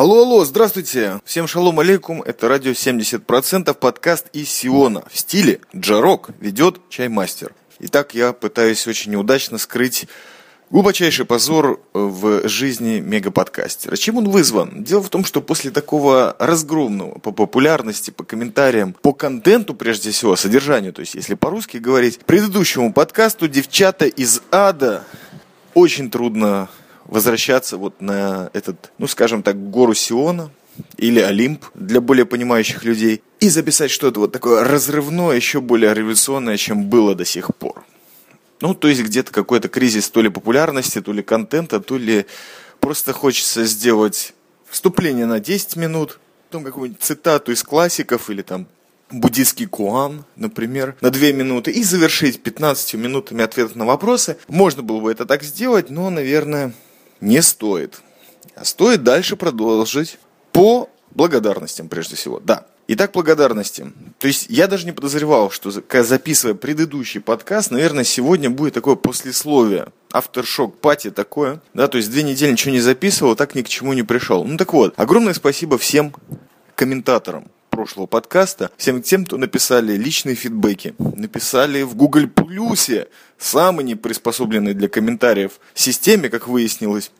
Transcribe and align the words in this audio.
Алло, 0.00 0.22
алло, 0.22 0.46
здравствуйте. 0.46 1.20
Всем 1.26 1.46
шалом 1.46 1.78
алейкум. 1.78 2.22
Это 2.22 2.48
радио 2.48 2.70
70%, 2.70 3.74
подкаст 3.74 4.28
из 4.32 4.48
Сиона. 4.48 5.04
В 5.12 5.18
стиле 5.18 5.60
джарок 5.76 6.30
ведет 6.40 6.80
чаймастер. 6.88 7.52
Итак, 7.80 8.14
я 8.14 8.32
пытаюсь 8.32 8.86
очень 8.86 9.12
неудачно 9.12 9.58
скрыть 9.58 10.06
глубочайший 10.70 11.26
позор 11.26 11.82
в 11.92 12.48
жизни 12.48 13.00
мегаподкастера. 13.00 13.94
Чем 13.96 14.16
он 14.16 14.30
вызван? 14.30 14.84
Дело 14.84 15.02
в 15.02 15.10
том, 15.10 15.22
что 15.22 15.42
после 15.42 15.70
такого 15.70 16.34
разгромного 16.38 17.18
по 17.18 17.30
популярности, 17.30 18.10
по 18.10 18.24
комментариям, 18.24 18.96
по 19.02 19.12
контенту, 19.12 19.74
прежде 19.74 20.12
всего, 20.12 20.34
содержанию, 20.34 20.94
то 20.94 21.00
есть 21.00 21.14
если 21.14 21.34
по-русски 21.34 21.76
говорить, 21.76 22.20
предыдущему 22.20 22.94
подкасту 22.94 23.48
«Девчата 23.48 24.06
из 24.06 24.40
ада» 24.50 25.04
очень 25.74 26.10
трудно 26.10 26.70
возвращаться 27.10 27.76
вот 27.76 28.00
на 28.00 28.50
этот, 28.54 28.92
ну, 28.98 29.06
скажем 29.06 29.42
так, 29.42 29.70
гору 29.70 29.94
Сиона 29.94 30.50
или 30.96 31.20
Олимп 31.20 31.64
для 31.74 32.00
более 32.00 32.24
понимающих 32.24 32.84
людей 32.84 33.22
и 33.40 33.48
записать 33.48 33.90
что-то 33.90 34.20
вот 34.20 34.32
такое 34.32 34.64
разрывное, 34.64 35.36
еще 35.36 35.60
более 35.60 35.92
революционное, 35.92 36.56
чем 36.56 36.84
было 36.84 37.14
до 37.14 37.24
сих 37.24 37.54
пор. 37.56 37.84
Ну, 38.60 38.74
то 38.74 38.88
есть 38.88 39.02
где-то 39.02 39.32
какой-то 39.32 39.68
кризис 39.68 40.08
то 40.08 40.22
ли 40.22 40.28
популярности, 40.28 41.00
то 41.00 41.12
ли 41.12 41.22
контента, 41.22 41.80
то 41.80 41.98
ли 41.98 42.26
просто 42.78 43.12
хочется 43.12 43.64
сделать 43.64 44.34
вступление 44.68 45.26
на 45.26 45.40
10 45.40 45.76
минут, 45.76 46.20
потом 46.48 46.64
какую-нибудь 46.64 47.02
цитату 47.02 47.52
из 47.52 47.62
классиков 47.62 48.30
или 48.30 48.42
там 48.42 48.66
буддийский 49.10 49.66
куан, 49.66 50.24
например, 50.36 50.94
на 51.00 51.10
2 51.10 51.32
минуты 51.32 51.72
и 51.72 51.82
завершить 51.82 52.42
15 52.42 52.94
минутами 52.94 53.42
ответов 53.42 53.74
на 53.74 53.84
вопросы. 53.84 54.36
Можно 54.46 54.82
было 54.82 55.00
бы 55.00 55.10
это 55.10 55.26
так 55.26 55.42
сделать, 55.42 55.90
но, 55.90 56.10
наверное, 56.10 56.72
не 57.20 57.42
стоит. 57.42 58.00
А 58.54 58.64
стоит 58.64 59.02
дальше 59.02 59.36
продолжить 59.36 60.18
по 60.52 60.88
благодарностям, 61.12 61.88
прежде 61.88 62.16
всего. 62.16 62.40
Да. 62.40 62.66
Итак, 62.92 63.12
благодарности. 63.12 63.92
То 64.18 64.26
есть 64.26 64.46
я 64.48 64.66
даже 64.66 64.84
не 64.84 64.90
подозревал, 64.90 65.50
что 65.50 65.70
записывая 65.70 66.54
предыдущий 66.54 67.20
подкаст, 67.20 67.70
наверное, 67.70 68.02
сегодня 68.02 68.50
будет 68.50 68.74
такое 68.74 68.96
послесловие. 68.96 69.88
Авторшок 70.10 70.80
пати 70.80 71.12
такое. 71.12 71.60
Да, 71.72 71.86
то 71.86 71.98
есть 71.98 72.10
две 72.10 72.24
недели 72.24 72.50
ничего 72.50 72.72
не 72.72 72.80
записывал, 72.80 73.36
так 73.36 73.54
ни 73.54 73.62
к 73.62 73.68
чему 73.68 73.92
не 73.92 74.02
пришел. 74.02 74.44
Ну 74.44 74.56
так 74.56 74.72
вот, 74.72 74.94
огромное 74.96 75.34
спасибо 75.34 75.78
всем 75.78 76.12
комментаторам 76.74 77.48
прошлого 77.70 78.06
подкаста, 78.06 78.70
всем 78.76 79.00
тем, 79.02 79.24
кто 79.24 79.38
написали 79.38 79.96
личные 79.96 80.34
фидбэки, 80.34 80.94
написали 80.98 81.82
в 81.82 81.94
Google 81.94 82.28
Плюсе, 82.28 83.08
самой 83.38 83.84
неприспособленной 83.84 84.74
для 84.74 84.88
комментариев 84.88 85.52
системе, 85.74 86.28
как 86.28 86.48
выяснилось, 86.48 87.10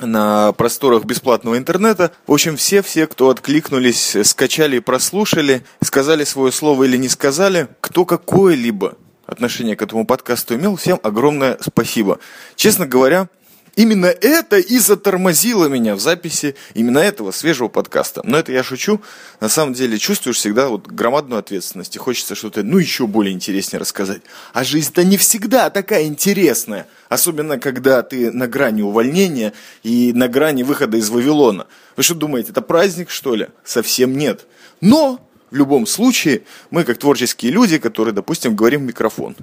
на 0.00 0.52
просторах 0.52 1.04
бесплатного 1.04 1.58
интернета. 1.58 2.12
В 2.26 2.32
общем, 2.32 2.56
все-все, 2.56 3.06
кто 3.06 3.28
откликнулись, 3.28 4.16
скачали 4.24 4.76
и 4.76 4.80
прослушали, 4.80 5.62
сказали 5.82 6.24
свое 6.24 6.52
слово 6.52 6.84
или 6.84 6.96
не 6.96 7.08
сказали, 7.08 7.68
кто 7.80 8.04
какое-либо 8.04 8.96
отношение 9.26 9.76
к 9.76 9.82
этому 9.82 10.06
подкасту 10.06 10.56
имел, 10.56 10.76
всем 10.76 10.98
огромное 11.02 11.58
спасибо. 11.60 12.18
Честно 12.56 12.86
говоря, 12.86 13.28
Именно 13.76 14.06
это 14.06 14.58
и 14.58 14.78
затормозило 14.78 15.66
меня 15.66 15.94
в 15.94 16.00
записи 16.00 16.56
именно 16.74 16.98
этого 16.98 17.30
свежего 17.30 17.68
подкаста. 17.68 18.22
Но 18.24 18.38
это 18.38 18.52
я 18.52 18.62
шучу. 18.62 19.00
На 19.40 19.48
самом 19.48 19.74
деле 19.74 19.98
чувствуешь 19.98 20.36
всегда 20.36 20.68
вот 20.68 20.86
громадную 20.86 21.38
ответственность. 21.38 21.96
И 21.96 21.98
хочется 21.98 22.34
что-то, 22.34 22.62
ну, 22.62 22.78
еще 22.78 23.06
более 23.06 23.32
интереснее 23.32 23.80
рассказать. 23.80 24.22
А 24.52 24.64
жизнь-то 24.64 25.04
не 25.04 25.16
всегда 25.16 25.70
такая 25.70 26.04
интересная. 26.04 26.86
Особенно, 27.08 27.58
когда 27.58 28.02
ты 28.02 28.30
на 28.30 28.46
грани 28.46 28.82
увольнения 28.82 29.52
и 29.82 30.12
на 30.14 30.28
грани 30.28 30.62
выхода 30.62 30.96
из 30.96 31.08
Вавилона. 31.10 31.66
Вы 31.96 32.02
что 32.02 32.14
думаете, 32.14 32.50
это 32.50 32.62
праздник, 32.62 33.10
что 33.10 33.34
ли? 33.34 33.48
Совсем 33.64 34.16
нет. 34.16 34.46
Но 34.80 35.20
в 35.50 35.56
любом 35.56 35.86
случае, 35.86 36.42
мы 36.70 36.84
как 36.84 36.98
творческие 36.98 37.52
люди, 37.52 37.78
которые, 37.78 38.14
допустим, 38.14 38.54
говорим 38.54 38.82
в 38.82 38.84
микрофон. 38.84 39.36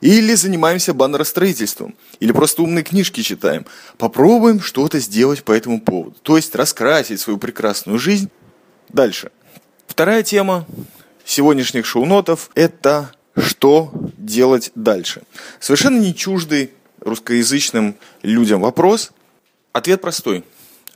Или 0.00 0.34
занимаемся 0.34 0.94
баннеростроительством. 0.94 1.94
Или 2.20 2.32
просто 2.32 2.62
умные 2.62 2.84
книжки 2.84 3.22
читаем. 3.22 3.66
Попробуем 3.96 4.60
что-то 4.60 4.98
сделать 4.98 5.44
по 5.44 5.52
этому 5.52 5.80
поводу. 5.80 6.16
То 6.22 6.36
есть 6.36 6.54
раскрасить 6.54 7.20
свою 7.20 7.38
прекрасную 7.38 7.98
жизнь. 7.98 8.30
Дальше. 8.88 9.30
Вторая 9.86 10.22
тема 10.22 10.66
сегодняшних 11.24 11.86
шоу-нотов– 11.86 12.50
это 12.54 13.12
что 13.36 13.92
делать 14.16 14.72
дальше. 14.74 15.22
Совершенно 15.60 15.98
не 15.98 16.14
чуждый 16.14 16.72
русскоязычным 17.00 17.96
людям 18.22 18.60
вопрос. 18.60 19.12
Ответ 19.72 20.00
простой. 20.00 20.44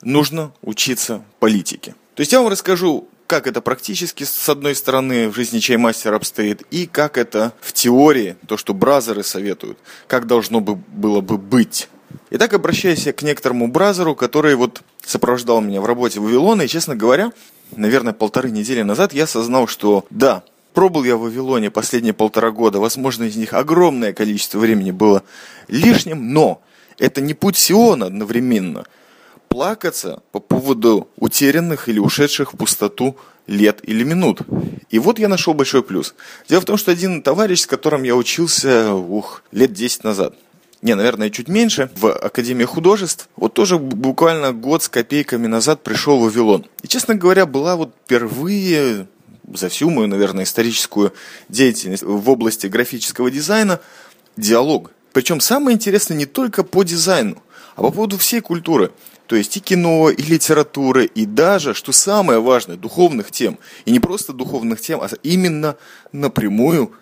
Нужно 0.03 0.53
учиться 0.62 1.25
политике. 1.38 1.94
То 2.15 2.21
есть 2.21 2.33
я 2.33 2.41
вам 2.41 2.50
расскажу 2.50 3.09
как 3.32 3.47
это 3.47 3.62
практически, 3.62 4.25
с 4.25 4.47
одной 4.50 4.75
стороны, 4.75 5.31
в 5.31 5.34
жизни 5.34 5.59
чаймастера 5.59 6.16
обстоит, 6.16 6.65
и 6.70 6.84
как 6.84 7.16
это 7.16 7.54
в 7.62 7.72
теории, 7.72 8.37
то, 8.47 8.59
что 8.59 8.75
бразеры 8.75 9.22
советуют, 9.22 9.78
как 10.06 10.26
должно 10.26 10.60
бы, 10.60 10.75
было 10.75 11.22
бы 11.22 11.38
быть. 11.38 11.88
Итак, 12.28 12.53
обращаясь 12.53 13.04
к 13.04 13.22
некоторому 13.22 13.69
бразеру, 13.69 14.15
который 14.15 14.54
вот 14.54 14.82
сопровождал 15.03 15.62
меня 15.62 15.81
в 15.81 15.87
работе 15.87 16.20
в 16.20 16.25
Вавилоне, 16.25 16.66
и, 16.66 16.69
честно 16.69 16.94
говоря, 16.94 17.32
наверное, 17.75 18.12
полторы 18.12 18.50
недели 18.50 18.82
назад 18.82 19.15
я 19.15 19.25
осознал, 19.25 19.66
что 19.66 20.04
да, 20.10 20.43
пробыл 20.75 21.03
я 21.03 21.16
в 21.16 21.22
Вавилоне 21.22 21.70
последние 21.70 22.12
полтора 22.12 22.50
года, 22.50 22.81
возможно, 22.81 23.25
из 23.25 23.37
них 23.37 23.54
огромное 23.54 24.12
количество 24.12 24.59
времени 24.59 24.91
было 24.91 25.22
лишним, 25.69 26.34
но 26.34 26.60
это 26.99 27.22
не 27.22 27.32
путь 27.32 27.56
Сиона 27.56 28.04
одновременно– 28.04 28.84
плакаться 29.53 30.23
по 30.33 30.41
поводу 30.41 31.09
утерянных 31.17 31.89
или 31.89 31.99
ушедших 31.99 32.55
в 32.55 32.57
пустоту 32.57 33.17
лет 33.47 33.81
или 33.83 34.03
минут. 34.03 34.41
И 34.89 34.99
вот 34.99 35.19
я 35.19 35.29
нашел 35.29 35.53
большой 35.53 35.83
плюс. 35.83 36.15
Дело 36.49 36.63
в 36.63 36.65
том, 36.65 36.79
что 36.79 36.91
один 36.91 37.23
товарищ, 37.23 37.61
с 37.61 37.67
которым 37.67 38.03
я 38.03 38.17
учился, 38.17 38.95
ух, 38.95 39.43
лет 39.53 39.73
10 39.73 40.05
назад, 40.05 40.35
не, 40.81 40.95
наверное, 40.95 41.29
чуть 41.31 41.49
меньше, 41.49 41.91
в 41.97 42.11
Академии 42.11 42.65
художеств, 42.65 43.29
вот 43.37 43.53
тоже 43.53 43.79
буквально 43.79 44.53
год 44.53 44.83
с 44.83 44.89
копейками 44.89 45.47
назад 45.47 45.83
пришел 45.83 46.19
в 46.19 46.23
Вавилон. 46.23 46.67
И, 46.83 46.89
честно 46.89 47.15
говоря, 47.15 47.45
была 47.45 47.77
вот 47.77 47.95
впервые 48.05 49.07
за 49.53 49.69
всю 49.69 49.91
мою, 49.91 50.09
наверное, 50.09 50.45
историческую 50.45 51.12
деятельность 51.49 52.03
в 52.03 52.31
области 52.31 52.69
графического 52.69 53.31
дизайна 53.31 53.81
диалог. 54.37 54.93
Причем 55.12 55.41
самое 55.41 55.75
интересное 55.75 56.17
не 56.17 56.27
только 56.27 56.65
по 56.65 56.85
дизайну, 56.85 57.43
а 57.77 57.83
по 57.83 57.91
поводу 57.91 58.19
всей 58.19 58.41
культуры. 58.41 58.93
То 59.32 59.37
есть 59.37 59.56
и 59.56 59.60
кино, 59.60 60.10
и 60.10 60.22
литературы, 60.22 61.06
и 61.06 61.25
даже, 61.25 61.72
что 61.72 61.91
самое 61.91 62.38
важное, 62.38 62.76
духовных 62.76 63.31
тем. 63.31 63.59
И 63.87 63.91
не 63.91 63.98
просто 63.98 64.34
духовных 64.34 64.78
тем, 64.78 65.00
а 65.00 65.09
именно 65.22 65.76
напрямую 66.12 66.93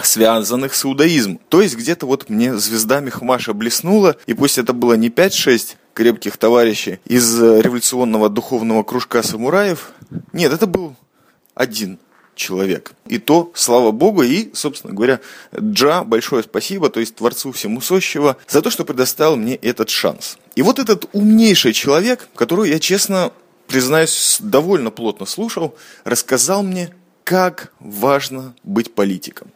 связанных 0.00 0.76
с 0.76 0.84
иудаизмом. 0.84 1.40
То 1.48 1.60
есть 1.60 1.76
где-то 1.76 2.06
вот 2.06 2.30
мне 2.30 2.56
звезда 2.56 3.00
Мехмаша 3.00 3.54
блеснула, 3.54 4.14
и 4.26 4.34
пусть 4.34 4.56
это 4.56 4.72
было 4.72 4.92
не 4.92 5.08
5-6 5.08 5.74
крепких 5.92 6.36
товарищей 6.36 7.00
из 7.06 7.40
революционного 7.40 8.28
духовного 8.28 8.84
кружка 8.84 9.24
самураев, 9.24 9.90
нет, 10.32 10.52
это 10.52 10.68
был 10.68 10.94
один 11.56 11.98
человек. 12.40 12.92
И 13.06 13.18
то, 13.18 13.52
слава 13.54 13.90
богу, 13.92 14.22
и, 14.22 14.50
собственно 14.54 14.94
говоря, 14.94 15.20
Джа, 15.56 16.02
большое 16.02 16.42
спасибо, 16.42 16.88
то 16.90 16.98
есть 17.00 17.14
Творцу 17.14 17.52
Всему 17.52 17.80
Сущего, 17.80 18.36
за 18.48 18.62
то, 18.62 18.70
что 18.70 18.84
предоставил 18.84 19.36
мне 19.36 19.54
этот 19.56 19.90
шанс. 19.90 20.38
И 20.56 20.62
вот 20.62 20.78
этот 20.78 21.08
умнейший 21.12 21.72
человек, 21.72 22.28
которого 22.34 22.64
я, 22.64 22.78
честно 22.78 23.32
признаюсь, 23.68 24.38
довольно 24.40 24.90
плотно 24.90 25.26
слушал, 25.26 25.76
рассказал 26.04 26.62
мне, 26.62 26.92
как 27.24 27.72
важно 27.78 28.54
быть 28.64 28.94
политиком. 28.94 29.52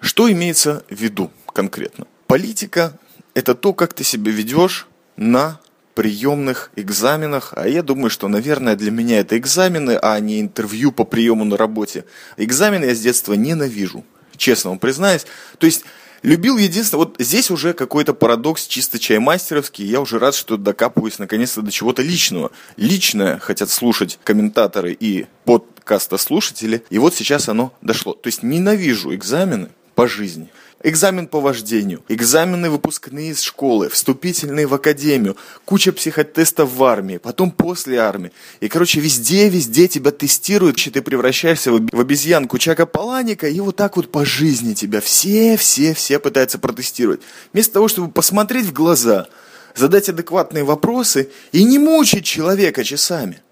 Что 0.00 0.30
имеется 0.30 0.84
в 0.90 0.94
виду 0.94 1.30
конкретно? 1.46 2.06
Политика– 2.26 2.98
это 3.34 3.54
то, 3.54 3.72
как 3.72 3.94
ты 3.94 4.04
себя 4.04 4.30
ведешь 4.30 4.86
на 5.16 5.60
приемных 5.98 6.70
экзаменах, 6.76 7.54
а 7.56 7.66
я 7.66 7.82
думаю, 7.82 8.08
что, 8.08 8.28
наверное, 8.28 8.76
для 8.76 8.92
меня 8.92 9.18
это 9.18 9.36
экзамены, 9.36 9.98
а 10.00 10.20
не 10.20 10.40
интервью 10.40 10.92
по 10.92 11.02
приему 11.02 11.44
на 11.44 11.56
работе. 11.56 12.04
Экзамены 12.36 12.84
я 12.84 12.94
с 12.94 13.00
детства 13.00 13.32
ненавижу, 13.32 14.04
честно 14.36 14.70
вам 14.70 14.78
признаюсь. 14.78 15.26
То 15.58 15.66
есть 15.66 15.84
Любил 16.22 16.56
единственное, 16.56 17.04
вот 17.04 17.16
здесь 17.18 17.50
уже 17.50 17.74
какой-то 17.74 18.14
парадокс 18.14 18.66
чисто 18.66 18.98
чаймастеровский, 18.98 19.84
я 19.84 20.00
уже 20.00 20.18
рад, 20.20 20.34
что 20.36 20.56
докапываюсь 20.56 21.18
наконец-то 21.18 21.62
до 21.62 21.72
чего-то 21.72 22.02
личного. 22.02 22.50
Личное 22.76 23.38
хотят 23.38 23.70
слушать 23.70 24.18
комментаторы 24.22 24.96
и 24.98 25.26
подкаста 25.44 26.16
слушатели, 26.16 26.84
и 26.90 26.98
вот 26.98 27.14
сейчас 27.14 27.48
оно 27.48 27.72
дошло. 27.82 28.14
То 28.14 28.28
есть 28.28 28.44
ненавижу 28.44 29.14
экзамены 29.14 29.70
по 29.96 30.06
жизни 30.06 30.48
экзамен 30.82 31.26
по 31.26 31.40
вождению, 31.40 32.02
экзамены 32.08 32.70
выпускные 32.70 33.30
из 33.30 33.40
школы, 33.40 33.88
вступительные 33.88 34.66
в 34.66 34.74
академию, 34.74 35.36
куча 35.64 35.92
психотестов 35.92 36.72
в 36.72 36.84
армии, 36.84 37.18
потом 37.18 37.50
после 37.50 37.98
армии. 37.98 38.32
И, 38.60 38.68
короче, 38.68 39.00
везде-везде 39.00 39.88
тебя 39.88 40.10
тестируют, 40.10 40.78
и 40.86 40.90
ты 40.90 41.02
превращаешься 41.02 41.72
в 41.72 42.00
обезьянку 42.00 42.58
Чака 42.58 42.86
Паланика, 42.86 43.48
и 43.48 43.60
вот 43.60 43.76
так 43.76 43.96
вот 43.96 44.12
по 44.12 44.24
жизни 44.24 44.74
тебя 44.74 45.00
все-все-все 45.00 46.18
пытаются 46.18 46.58
протестировать. 46.58 47.20
Вместо 47.52 47.74
того, 47.74 47.88
чтобы 47.88 48.10
посмотреть 48.10 48.66
в 48.66 48.72
глаза, 48.72 49.26
задать 49.74 50.08
адекватные 50.08 50.64
вопросы 50.64 51.30
и 51.52 51.64
не 51.64 51.78
мучить 51.78 52.24
человека 52.24 52.84
часами. 52.84 53.42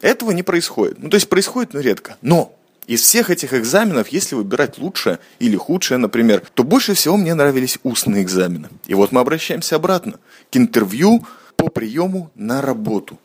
Этого 0.00 0.32
не 0.32 0.42
происходит. 0.42 0.98
Ну, 0.98 1.08
то 1.08 1.14
есть 1.14 1.28
происходит, 1.28 1.72
но 1.72 1.80
редко. 1.80 2.16
Но 2.20 2.54
из 2.86 3.02
всех 3.02 3.30
этих 3.30 3.54
экзаменов, 3.54 4.08
если 4.08 4.34
выбирать 4.34 4.78
лучшее 4.78 5.18
или 5.38 5.56
худшее, 5.56 5.98
например, 5.98 6.42
то 6.54 6.64
больше 6.64 6.94
всего 6.94 7.16
мне 7.16 7.34
нравились 7.34 7.78
устные 7.82 8.22
экзамены. 8.22 8.68
И 8.86 8.94
вот 8.94 9.12
мы 9.12 9.20
обращаемся 9.20 9.76
обратно 9.76 10.18
к 10.50 10.56
интервью 10.56 11.26
по 11.56 11.68
приему 11.68 12.30
на 12.34 12.60
работу. 12.60 13.18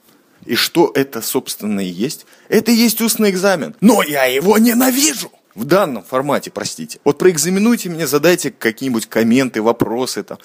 И 0.45 0.55
что 0.55 0.91
это, 0.95 1.21
собственно, 1.21 1.81
и 1.81 1.89
есть? 1.89 2.25
Это 2.47 2.71
и 2.71 2.75
есть 2.75 3.01
устный 3.01 3.29
экзамен. 3.29 3.75
Но 3.81 4.01
я 4.03 4.25
его 4.25 4.57
ненавижу! 4.57 5.31
В 5.55 5.65
данном 5.65 6.03
формате, 6.03 6.51
простите. 6.51 6.99
Вот 7.03 7.17
проэкзаменуйте 7.17 7.89
меня, 7.89 8.07
задайте 8.07 8.51
какие-нибудь 8.51 9.07
комменты, 9.07 9.61
вопросы 9.61 10.23
там 10.23 10.37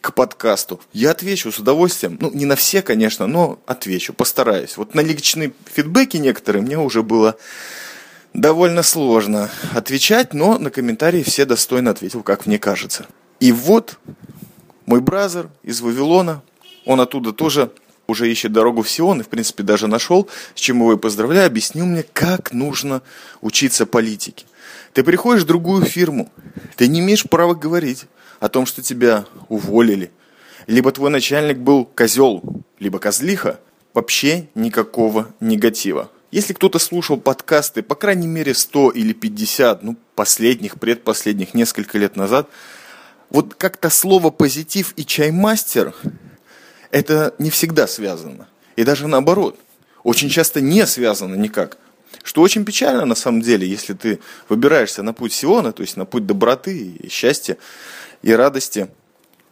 к 0.00 0.14
подкасту. 0.14 0.80
Я 0.92 1.10
отвечу 1.10 1.50
с 1.50 1.58
удовольствием. 1.58 2.18
Ну, 2.20 2.30
не 2.32 2.44
на 2.44 2.56
все, 2.56 2.80
конечно, 2.82 3.26
но 3.26 3.58
отвечу, 3.66 4.12
постараюсь. 4.12 4.76
Вот 4.76 4.94
на 4.94 5.00
личные 5.00 5.52
фидбэки 5.72 6.16
некоторые 6.18 6.62
мне 6.62 6.78
уже 6.78 7.02
было 7.02 7.36
довольно 8.34 8.82
сложно 8.82 9.50
отвечать, 9.74 10.34
но 10.34 10.58
на 10.58 10.70
комментарии 10.70 11.22
все 11.22 11.44
достойно 11.44 11.90
ответил, 11.90 12.22
как 12.22 12.46
мне 12.46 12.58
кажется. 12.58 13.06
И 13.40 13.52
вот 13.52 13.98
мой 14.86 15.00
бразер 15.00 15.48
из 15.62 15.80
Вавилона, 15.80 16.42
он 16.84 17.00
оттуда 17.00 17.32
тоже 17.32 17.70
уже 18.06 18.30
ищет 18.30 18.52
дорогу 18.52 18.82
в 18.82 18.90
Сион, 18.90 19.20
и, 19.20 19.24
в 19.24 19.28
принципе, 19.28 19.62
даже 19.62 19.86
нашел, 19.86 20.28
с 20.54 20.60
чем 20.60 20.78
его 20.78 20.94
и 20.94 20.98
поздравляю, 20.98 21.46
объяснил 21.46 21.86
мне, 21.86 22.02
как 22.02 22.52
нужно 22.52 23.02
учиться 23.40 23.86
политике. 23.86 24.46
Ты 24.92 25.04
приходишь 25.04 25.44
в 25.44 25.46
другую 25.46 25.84
фирму, 25.84 26.30
ты 26.76 26.88
не 26.88 27.00
имеешь 27.00 27.24
права 27.24 27.54
говорить 27.54 28.06
о 28.40 28.48
том, 28.48 28.66
что 28.66 28.82
тебя 28.82 29.26
уволили. 29.48 30.10
Либо 30.66 30.90
твой 30.92 31.10
начальник 31.10 31.58
был 31.58 31.84
козел, 31.84 32.42
либо 32.78 32.98
козлиха. 32.98 33.60
Вообще 33.94 34.48
никакого 34.54 35.28
негатива. 35.40 36.10
Если 36.30 36.52
кто-то 36.52 36.78
слушал 36.78 37.16
подкасты, 37.16 37.82
по 37.82 37.94
крайней 37.96 38.28
мере 38.28 38.54
100 38.54 38.90
или 38.90 39.12
50, 39.12 39.82
ну, 39.82 39.96
последних, 40.14 40.78
предпоследних, 40.78 41.54
несколько 41.54 41.98
лет 41.98 42.16
назад, 42.16 42.48
вот 43.30 43.54
как-то 43.54 43.90
слово 43.90 44.30
«позитив» 44.30 44.92
и 44.96 45.04
«чаймастер» 45.04 45.94
это 46.90 47.34
не 47.38 47.50
всегда 47.50 47.86
связано. 47.86 48.48
И 48.76 48.84
даже 48.84 49.08
наоборот, 49.08 49.58
очень 50.02 50.28
часто 50.28 50.60
не 50.60 50.86
связано 50.86 51.34
никак. 51.34 51.78
Что 52.22 52.42
очень 52.42 52.64
печально 52.64 53.04
на 53.06 53.14
самом 53.14 53.40
деле, 53.40 53.66
если 53.66 53.94
ты 53.94 54.20
выбираешься 54.48 55.02
на 55.02 55.12
путь 55.12 55.32
Сиона, 55.32 55.72
то 55.72 55.82
есть 55.82 55.96
на 55.96 56.04
путь 56.04 56.26
доброты 56.26 56.76
и 56.76 57.08
счастья 57.08 57.56
и 58.22 58.32
радости. 58.32 58.88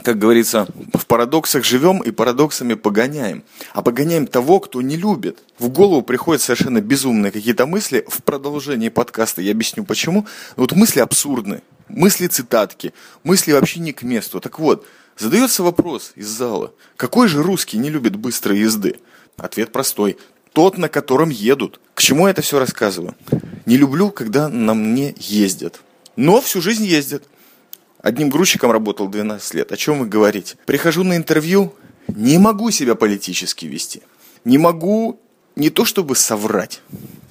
Как 0.03 0.17
говорится, 0.17 0.65
в 0.93 1.05
парадоксах 1.05 1.65
живем 1.65 1.99
и 1.99 2.11
парадоксами 2.11 2.75
погоняем. 2.75 3.43
А 3.73 3.81
погоняем 3.81 4.27
того, 4.27 4.61
кто 4.61 4.81
не 4.81 4.95
любит. 4.95 5.39
В 5.59 5.69
голову 5.69 6.01
приходят 6.01 6.41
совершенно 6.41 6.79
безумные 6.79 7.31
какие-то 7.31 7.65
мысли. 7.65 8.05
В 8.07 8.23
продолжении 8.23 8.89
подкаста 8.89 9.41
я 9.41 9.51
объясню 9.51 9.83
почему. 9.83 10.25
Вот 10.55 10.71
мысли 10.71 11.01
абсурдны. 11.01 11.61
Мысли 11.89 12.27
цитатки. 12.27 12.93
Мысли 13.23 13.51
вообще 13.51 13.81
не 13.81 13.91
к 13.91 14.03
месту. 14.03 14.39
Так 14.39 14.59
вот, 14.59 14.85
задается 15.17 15.63
вопрос 15.63 16.13
из 16.15 16.27
зала. 16.27 16.73
Какой 16.95 17.27
же 17.27 17.43
русский 17.43 17.77
не 17.77 17.89
любит 17.89 18.15
быстрой 18.15 18.59
езды? 18.59 18.95
Ответ 19.35 19.71
простой 19.73 20.17
тот, 20.53 20.77
на 20.77 20.89
котором 20.89 21.29
едут. 21.29 21.79
К 21.93 22.01
чему 22.01 22.27
я 22.27 22.31
это 22.31 22.41
все 22.41 22.59
рассказываю? 22.59 23.15
Не 23.65 23.77
люблю, 23.77 24.11
когда 24.11 24.47
на 24.47 24.73
мне 24.73 25.13
ездят. 25.17 25.81
Но 26.15 26.41
всю 26.41 26.61
жизнь 26.61 26.85
ездят. 26.85 27.23
Одним 28.01 28.29
грузчиком 28.29 28.71
работал 28.71 29.07
12 29.07 29.53
лет. 29.55 29.71
О 29.71 29.77
чем 29.77 29.99
вы 29.99 30.05
говорите? 30.05 30.55
Прихожу 30.65 31.03
на 31.03 31.17
интервью, 31.17 31.73
не 32.07 32.37
могу 32.37 32.71
себя 32.71 32.95
политически 32.95 33.65
вести. 33.65 34.01
Не 34.45 34.57
могу 34.57 35.19
не 35.55 35.69
то 35.69 35.83
чтобы 35.83 36.15
соврать. 36.15 36.81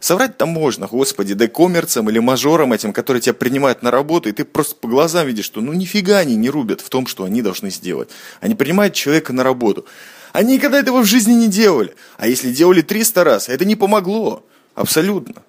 Соврать-то 0.00 0.44
можно, 0.46 0.86
господи, 0.86 1.32
да 1.34 1.48
коммерцам 1.48 2.08
или 2.10 2.18
мажорам 2.18 2.72
этим, 2.72 2.92
которые 2.92 3.22
тебя 3.22 3.32
принимают 3.32 3.82
на 3.82 3.90
работу, 3.90 4.28
и 4.28 4.32
ты 4.32 4.44
просто 4.44 4.76
по 4.76 4.86
глазам 4.86 5.26
видишь, 5.26 5.46
что 5.46 5.60
ну 5.60 5.72
нифига 5.72 6.18
они 6.18 6.36
не 6.36 6.50
рубят 6.50 6.82
в 6.82 6.90
том, 6.90 7.06
что 7.06 7.24
они 7.24 7.40
должны 7.40 7.70
сделать. 7.70 8.10
Они 8.40 8.54
принимают 8.54 8.94
человека 8.94 9.32
на 9.32 9.42
работу. 9.42 9.86
Они 10.32 10.54
никогда 10.54 10.78
этого 10.78 11.00
в 11.00 11.06
жизни 11.06 11.32
не 11.32 11.48
делали. 11.48 11.94
А 12.18 12.28
если 12.28 12.52
делали 12.52 12.82
300 12.82 13.24
раз, 13.24 13.48
это 13.48 13.64
не 13.64 13.74
помогло. 13.74 14.44
Абсолютно. 14.74 15.42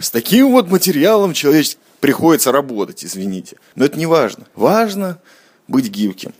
С 0.00 0.10
таким 0.10 0.50
вот 0.50 0.70
материалом 0.70 1.34
человеческим 1.34 1.80
приходится 2.04 2.52
работать, 2.52 3.02
извините. 3.02 3.56
Но 3.76 3.86
это 3.86 3.98
не 3.98 4.04
важно. 4.04 4.44
Важно 4.54 5.18
быть 5.68 5.88
гибким. 5.88 6.34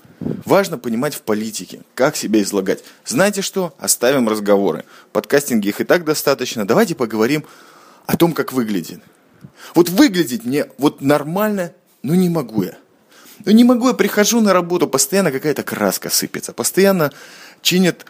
Важно 0.44 0.76
понимать 0.76 1.14
в 1.14 1.22
политике, 1.22 1.80
как 1.94 2.16
себя 2.16 2.42
излагать. 2.42 2.84
Знаете 3.06 3.40
что? 3.40 3.72
Оставим 3.78 4.28
разговоры. 4.28 4.84
Подкастинги 5.10 5.68
их 5.68 5.80
и 5.80 5.84
так 5.84 6.04
достаточно. 6.04 6.66
Давайте 6.66 6.94
поговорим 6.94 7.46
о 8.04 8.14
том, 8.18 8.34
как 8.34 8.52
выглядит. 8.52 9.00
Вот 9.74 9.88
выглядеть 9.88 10.44
мне 10.44 10.66
вот 10.76 11.00
нормально, 11.00 11.72
ну 12.02 12.12
не 12.12 12.28
могу 12.28 12.64
я. 12.64 12.76
Ну 13.46 13.52
не 13.52 13.64
могу 13.64 13.88
я, 13.88 13.94
прихожу 13.94 14.42
на 14.42 14.52
работу, 14.52 14.86
постоянно 14.86 15.32
какая-то 15.32 15.62
краска 15.62 16.10
сыпется, 16.10 16.52
постоянно 16.52 17.10
чинят 17.62 18.04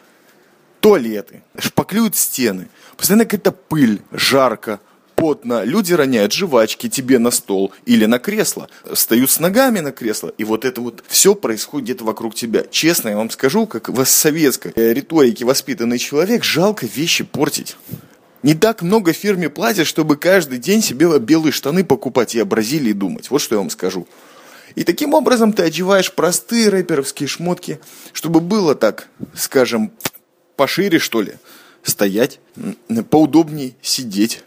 туалеты, 0.81 1.45
шпаклюют 1.57 2.17
стены, 2.17 2.69
постоянно 2.97 3.27
какая-то 3.27 3.53
пыль, 3.53 4.03
жарко, 4.11 4.81
потно, 5.15 5.65
люди 5.65 5.93
роняют 5.93 6.33
жвачки 6.33 6.89
тебе 6.89 7.19
на 7.19 7.31
стол 7.31 7.73
или 7.87 8.07
на 8.07 8.19
кресло, 8.19 8.69
встают 8.93 9.31
с 9.31 9.41
ногами 9.41 9.81
на 9.81 9.93
кресло, 9.93 10.33
и 10.39 10.45
вот 10.45 10.65
это 10.65 10.81
вот 10.81 11.03
все 11.09 11.35
происходит 11.35 12.03
вокруг 12.03 12.35
тебя. 12.35 12.65
Честно 12.71 13.11
я 13.11 13.17
вам 13.17 13.31
скажу, 13.31 13.67
как 13.67 13.89
в 13.89 14.05
советской 14.05 14.73
риторике 14.75 15.45
воспитанный 15.45 15.99
человек, 15.99 16.45
жалко 16.45 16.87
вещи 16.87 17.25
портить. 17.25 17.77
Не 18.43 18.55
так 18.55 18.83
много 18.83 19.15
фирме 19.15 19.49
платят, 19.49 19.87
чтобы 19.87 20.17
каждый 20.17 20.59
день 20.59 20.83
себе 20.83 21.19
белые 21.19 21.53
штаны 21.53 21.83
покупать 21.83 22.35
и 22.35 22.41
о 22.41 22.45
Бразилии 22.45 22.93
думать. 22.93 23.31
Вот 23.31 23.41
что 23.41 23.55
я 23.55 23.59
вам 23.61 23.71
скажу. 23.71 24.07
И 24.75 24.85
таким 24.85 25.15
образом 25.15 25.53
ты 25.53 25.63
одеваешь 25.63 26.13
простые 26.13 26.69
рэперовские 26.69 27.27
шмотки, 27.27 27.81
чтобы 28.13 28.41
было 28.41 28.75
так, 28.75 29.09
скажем, 29.35 29.93
пошире, 30.57 30.99
что 30.99 31.23
ли, 31.23 31.35
стоять, 31.83 32.41
поудобнее 33.09 33.75
сидеть, 33.81 34.43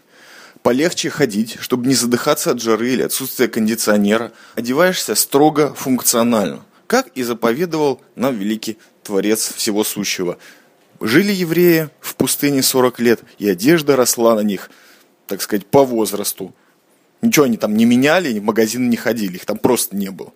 полегче 0.62 1.10
ходить, 1.10 1.56
чтобы 1.60 1.86
не 1.86 1.94
задыхаться 1.94 2.50
от 2.50 2.60
жары 2.60 2.92
или 2.92 3.02
отсутствия 3.02 3.48
кондиционера. 3.48 4.32
Одеваешься 4.54 5.14
строго 5.14 5.74
функционально, 5.74 6.64
как 6.86 7.08
и 7.14 7.22
заповедовал 7.22 8.00
нам 8.14 8.36
великий 8.36 8.78
Творец 9.02 9.52
всего 9.54 9.84
сущего. 9.84 10.38
Жили 11.00 11.32
евреи 11.32 11.90
в 12.00 12.14
пустыне 12.16 12.62
40 12.62 13.00
лет, 13.00 13.20
и 13.38 13.48
одежда 13.48 13.96
росла 13.96 14.34
на 14.34 14.40
них, 14.40 14.70
так 15.26 15.40
сказать, 15.42 15.66
по 15.66 15.84
возрасту. 15.84 16.54
Ничего 17.22 17.46
они 17.46 17.56
там 17.56 17.76
не 17.76 17.84
меняли, 17.84 18.38
в 18.38 18.42
магазин 18.42 18.90
не 18.90 18.96
ходили, 18.96 19.36
их 19.36 19.44
там 19.44 19.58
просто 19.58 19.96
не 19.96 20.10
было. 20.10 20.32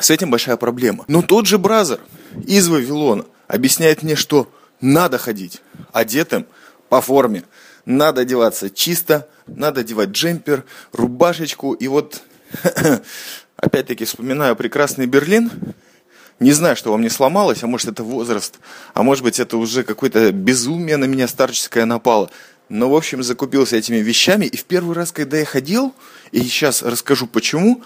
С 0.00 0.10
этим 0.10 0.30
большая 0.30 0.56
проблема. 0.56 1.04
Но 1.08 1.22
тот 1.22 1.46
же 1.46 1.58
Бразер 1.58 2.00
из 2.46 2.68
Вавилона 2.68 3.24
объясняет 3.46 4.02
мне, 4.02 4.14
что 4.14 4.50
надо 4.80 5.18
ходить 5.18 5.60
одетым 5.92 6.46
по 6.88 7.00
форме. 7.00 7.44
Надо 7.84 8.20
одеваться 8.20 8.70
чисто, 8.70 9.28
надо 9.48 9.80
одевать 9.80 10.10
джемпер, 10.10 10.64
рубашечку. 10.92 11.72
И 11.72 11.88
вот, 11.88 12.22
опять-таки, 13.56 14.04
вспоминаю 14.04 14.56
прекрасный 14.56 15.06
Берлин. 15.06 15.50
Не 16.40 16.52
знаю, 16.52 16.76
что 16.76 16.92
во 16.92 16.98
мне 16.98 17.10
сломалось, 17.10 17.62
а 17.64 17.66
может 17.66 17.88
это 17.88 18.04
возраст, 18.04 18.54
а 18.94 19.02
может 19.02 19.24
быть 19.24 19.40
это 19.40 19.56
уже 19.56 19.82
какое-то 19.82 20.30
безумие 20.30 20.96
на 20.96 21.06
меня 21.06 21.26
старческое 21.26 21.84
напало. 21.84 22.30
Но, 22.68 22.90
в 22.90 22.94
общем, 22.94 23.22
закупился 23.22 23.76
этими 23.76 23.96
вещами. 23.96 24.44
И 24.44 24.56
в 24.56 24.64
первый 24.64 24.94
раз, 24.94 25.10
когда 25.10 25.38
я 25.38 25.44
ходил, 25.44 25.94
и 26.30 26.40
сейчас 26.40 26.82
расскажу 26.82 27.26
почему, 27.26 27.82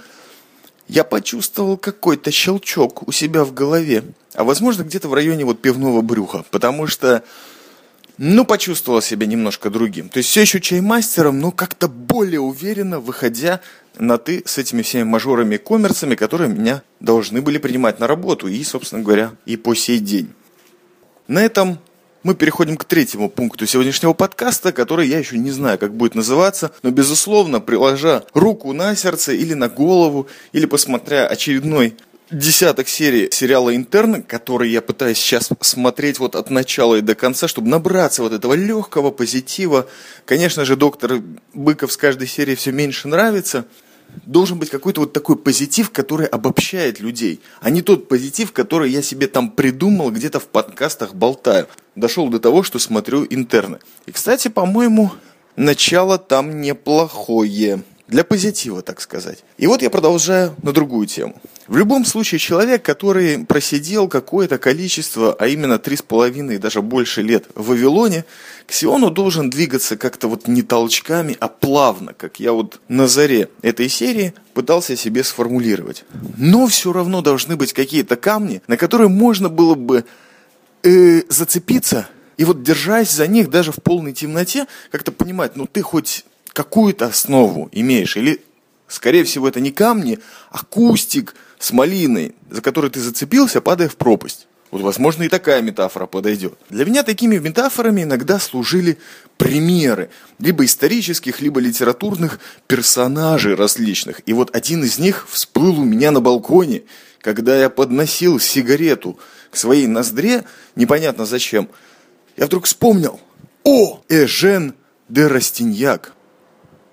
я 0.89 1.05
почувствовал 1.05 1.79
какой-то 1.79 2.31
щелчок 2.31 3.07
у 3.09 3.13
себя 3.13 3.45
в 3.45 3.55
голове. 3.55 4.05
А 4.35 4.45
возможно, 4.45 4.83
где-то 4.83 5.09
в 5.09 5.15
районе 5.15 5.45
вот 5.45 5.63
пивного 5.63 6.03
брюха. 6.03 6.45
Потому 6.51 6.87
что, 6.87 7.23
ну, 8.19 8.45
почувствовал 8.45 9.01
себя 9.01 9.27
немножко 9.27 9.71
другим. 9.71 10.09
То 10.09 10.19
есть 10.19 10.29
все 10.29 10.43
еще 10.43 10.61
чаймастером, 10.61 11.41
но 11.41 11.51
как-то 11.51 11.89
более 11.89 12.41
уверенно, 12.41 13.01
выходя 13.01 13.61
на 13.99 14.19
«ты» 14.19 14.43
с 14.47 14.59
этими 14.59 14.83
всеми 14.83 15.05
мажорами 15.05 15.57
и 15.57 15.59
коммерцами, 15.59 16.15
которые 16.15 16.51
меня 16.51 16.83
должны 17.01 17.43
были 17.43 17.59
принимать 17.59 18.01
на 18.01 18.07
работу. 18.07 18.49
И, 18.49 18.63
собственно 18.65 19.03
говоря, 19.03 19.33
и 19.47 19.57
по 19.57 19.75
сей 19.75 19.99
день. 19.99 20.33
На 21.27 21.43
этом 21.43 21.79
мы 22.23 22.35
переходим 22.35 22.77
к 22.77 22.85
третьему 22.85 23.29
пункту 23.29 23.67
сегодняшнего 23.67 24.13
подкаста, 24.13 24.73
который 24.73 25.09
я 25.09 25.19
еще 25.19 25.39
не 25.39 25.51
знаю, 25.51 25.79
как 25.79 25.95
будет 25.95 26.15
называться, 26.15 26.73
но, 26.83 26.91
безусловно, 26.91 27.61
приложа 27.61 28.25
руку 28.35 28.73
на 28.73 28.95
сердце 28.95 29.33
или 29.33 29.55
на 29.55 29.69
голову, 29.69 30.29
или 30.53 30.67
посмотря 30.67 31.27
очередной 31.27 31.97
десяток 32.33 32.89
серий 32.89 33.29
сериала 33.31 33.75
«Интерны», 33.77 34.23
который 34.23 34.71
я 34.71 34.81
пытаюсь 34.81 35.19
сейчас 35.19 35.51
смотреть 35.61 36.19
вот 36.19 36.35
от 36.35 36.51
начала 36.51 36.97
и 36.97 37.01
до 37.01 37.15
конца, 37.15 37.47
чтобы 37.47 37.69
набраться 37.69 38.23
вот 38.23 38.33
этого 38.33 38.55
легкого 38.55 39.11
позитива. 39.11 39.87
Конечно 40.25 40.65
же, 40.65 40.77
доктор 40.77 41.23
Быков 41.53 41.93
с 41.93 41.97
каждой 41.97 42.27
серии 42.27 42.55
все 42.55 42.73
меньше 42.73 43.09
нравится, 43.09 43.67
должен 44.27 44.59
быть 44.59 44.71
какой-то 44.71 45.03
вот 45.03 45.13
такой 45.13 45.37
позитив, 45.37 45.91
который 45.91 46.27
обобщает 46.27 47.01
людей, 47.01 47.41
а 47.61 47.71
не 47.71 47.83
тот 47.83 48.09
позитив, 48.09 48.53
который 48.53 48.91
я 48.91 49.03
себе 49.03 49.27
там 49.27 49.51
придумал, 49.51 50.11
где-то 50.11 50.41
в 50.41 50.47
подкастах 50.47 51.15
болтаю. 51.15 51.69
Дошел 51.97 52.29
до 52.29 52.39
того, 52.39 52.63
что 52.63 52.79
смотрю 52.79 53.27
интерны. 53.29 53.79
И, 54.07 54.13
кстати, 54.13 54.49
по-моему, 54.49 55.13
начало 55.57 56.19
там 56.19 56.61
неплохое. 56.61 57.83
Для 58.09 58.25
позитива, 58.25 58.83
так 58.83 59.01
сказать. 59.01 59.43
И 59.57 59.67
вот 59.67 59.81
я 59.81 59.89
продолжаю 59.89 60.55
на 60.63 60.73
другую 60.73 61.07
тему. 61.07 61.41
В 61.73 61.77
любом 61.79 62.05
случае, 62.05 62.39
человек, 62.39 62.83
который 62.83 63.47
просидел 63.47 64.07
какое-то 64.07 64.59
количество, 64.59 65.33
а 65.33 65.47
именно 65.47 65.79
три 65.79 65.97
с 65.97 66.03
половиной, 66.03 66.59
даже 66.59 66.83
больше 66.83 67.23
лет 67.23 67.47
в 67.55 67.69
Вавилоне, 67.69 68.27
к 68.67 68.73
Сиону 68.73 69.09
должен 69.09 69.49
двигаться 69.49 69.97
как-то 69.97 70.29
вот 70.29 70.47
не 70.47 70.61
толчками, 70.61 71.35
а 71.41 71.49
плавно, 71.49 72.13
как 72.13 72.41
я 72.41 72.53
вот 72.53 72.79
на 72.89 73.09
заре 73.09 73.49
этой 73.63 73.89
серии 73.89 74.35
пытался 74.53 74.97
себе 74.97 75.25
сформулировать. 75.25 76.05
Но 76.37 76.67
все 76.67 76.93
равно 76.93 77.23
должны 77.23 77.57
быть 77.57 77.73
какие-то 77.73 78.17
камни, 78.17 78.61
на 78.67 78.77
которые 78.77 79.09
можно 79.09 79.49
было 79.49 79.75
бы 79.75 80.05
э, 80.83 81.23
зацепиться 81.31 82.07
и 82.37 82.45
вот 82.45 82.63
держась 82.63 83.11
за 83.11 83.27
них 83.27 83.49
даже 83.49 83.73
в 83.73 83.77
полной 83.77 84.13
темноте, 84.13 84.67
как-то 84.91 85.11
понимать, 85.11 85.57
ну 85.57 85.67
ты 85.67 85.81
хоть 85.81 86.27
какую-то 86.53 87.07
основу 87.07 87.71
имеешь, 87.73 88.19
или, 88.19 88.43
скорее 88.89 89.25
всего, 89.25 89.49
это 89.49 89.61
не 89.61 89.71
камни, 89.71 90.19
а 90.51 90.63
кустик 90.67 91.35
с 91.63 91.71
малиной, 91.71 92.35
за 92.51 92.61
который 92.61 92.91
ты 92.91 92.99
зацепился, 92.99 93.61
падая 93.61 93.89
в 93.89 93.95
пропасть. 93.97 94.49
Вот, 94.73 94.81
возможно, 94.81 95.23
и 95.23 95.29
такая 95.29 95.63
метафора 95.63 96.07
подойдет. 96.07 96.55
Для 96.71 96.85
меня 96.85 97.05
такими 97.05 97.39
метафорами 97.39 98.03
иногда 98.03 98.41
служили 98.41 98.99
примеры, 99.37 100.11
либо 100.41 100.65
исторических, 100.65 101.41
либо 101.41 101.61
литературных 101.61 102.41
персонажей 102.67 103.55
различных. 103.55 104.23
И 104.27 104.33
вот 104.33 104.57
один 104.57 104.83
из 104.83 104.99
них 104.99 105.29
всплыл 105.31 105.79
у 105.79 105.85
меня 105.85 106.11
на 106.11 106.21
балконе, 106.21 106.83
когда 107.21 107.57
я 107.57 107.71
подносил 107.71 108.41
сигарету 108.41 109.21
к 109.53 109.57
своей 109.57 109.87
ноздре, 109.87 110.45
непонятно 110.75 111.27
зачем. 111.27 111.69
Я 112.37 112.47
вдруг 112.47 112.65
вспомнил, 112.65 113.21
о, 113.63 114.03
Эжен 114.09 114.75
де 115.09 115.29
Растиньяк. 115.29 116.13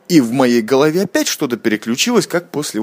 И 0.10 0.22
в 0.22 0.32
моей 0.32 0.62
голове 0.62 1.04
опять 1.04 1.28
что-то 1.28 1.58
переключилось, 1.58 2.28
как 2.28 2.52
после 2.52 2.82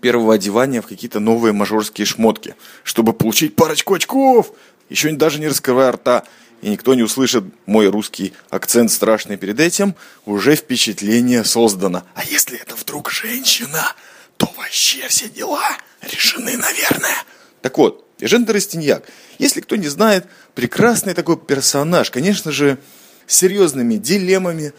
первого 0.00 0.34
одевания 0.34 0.80
в 0.80 0.86
какие-то 0.86 1.20
новые 1.20 1.52
мажорские 1.52 2.06
шмотки, 2.06 2.54
чтобы 2.82 3.12
получить 3.12 3.54
парочку 3.54 3.94
очков, 3.94 4.52
еще 4.88 5.12
даже 5.12 5.38
не 5.38 5.48
раскрывая 5.48 5.92
рта, 5.92 6.24
и 6.62 6.70
никто 6.70 6.94
не 6.94 7.02
услышит 7.02 7.44
мой 7.66 7.88
русский 7.88 8.32
акцент 8.50 8.90
страшный 8.90 9.36
перед 9.36 9.60
этим, 9.60 9.94
уже 10.24 10.54
впечатление 10.54 11.44
создано. 11.44 12.04
А 12.14 12.24
если 12.24 12.58
это 12.58 12.76
вдруг 12.76 13.10
женщина, 13.10 13.94
то 14.36 14.48
вообще 14.56 15.08
все 15.08 15.28
дела 15.28 15.76
решены, 16.00 16.56
наверное. 16.56 17.16
Так 17.60 17.78
вот, 17.78 18.06
Эжен 18.20 18.48
Растиньяк, 18.48 19.04
если 19.38 19.60
кто 19.60 19.76
не 19.76 19.88
знает, 19.88 20.26
прекрасный 20.54 21.14
такой 21.14 21.36
персонаж, 21.36 22.10
конечно 22.10 22.52
же, 22.52 22.78
с 23.26 23.36
серьезными 23.36 23.96
дилеммами 23.96 24.72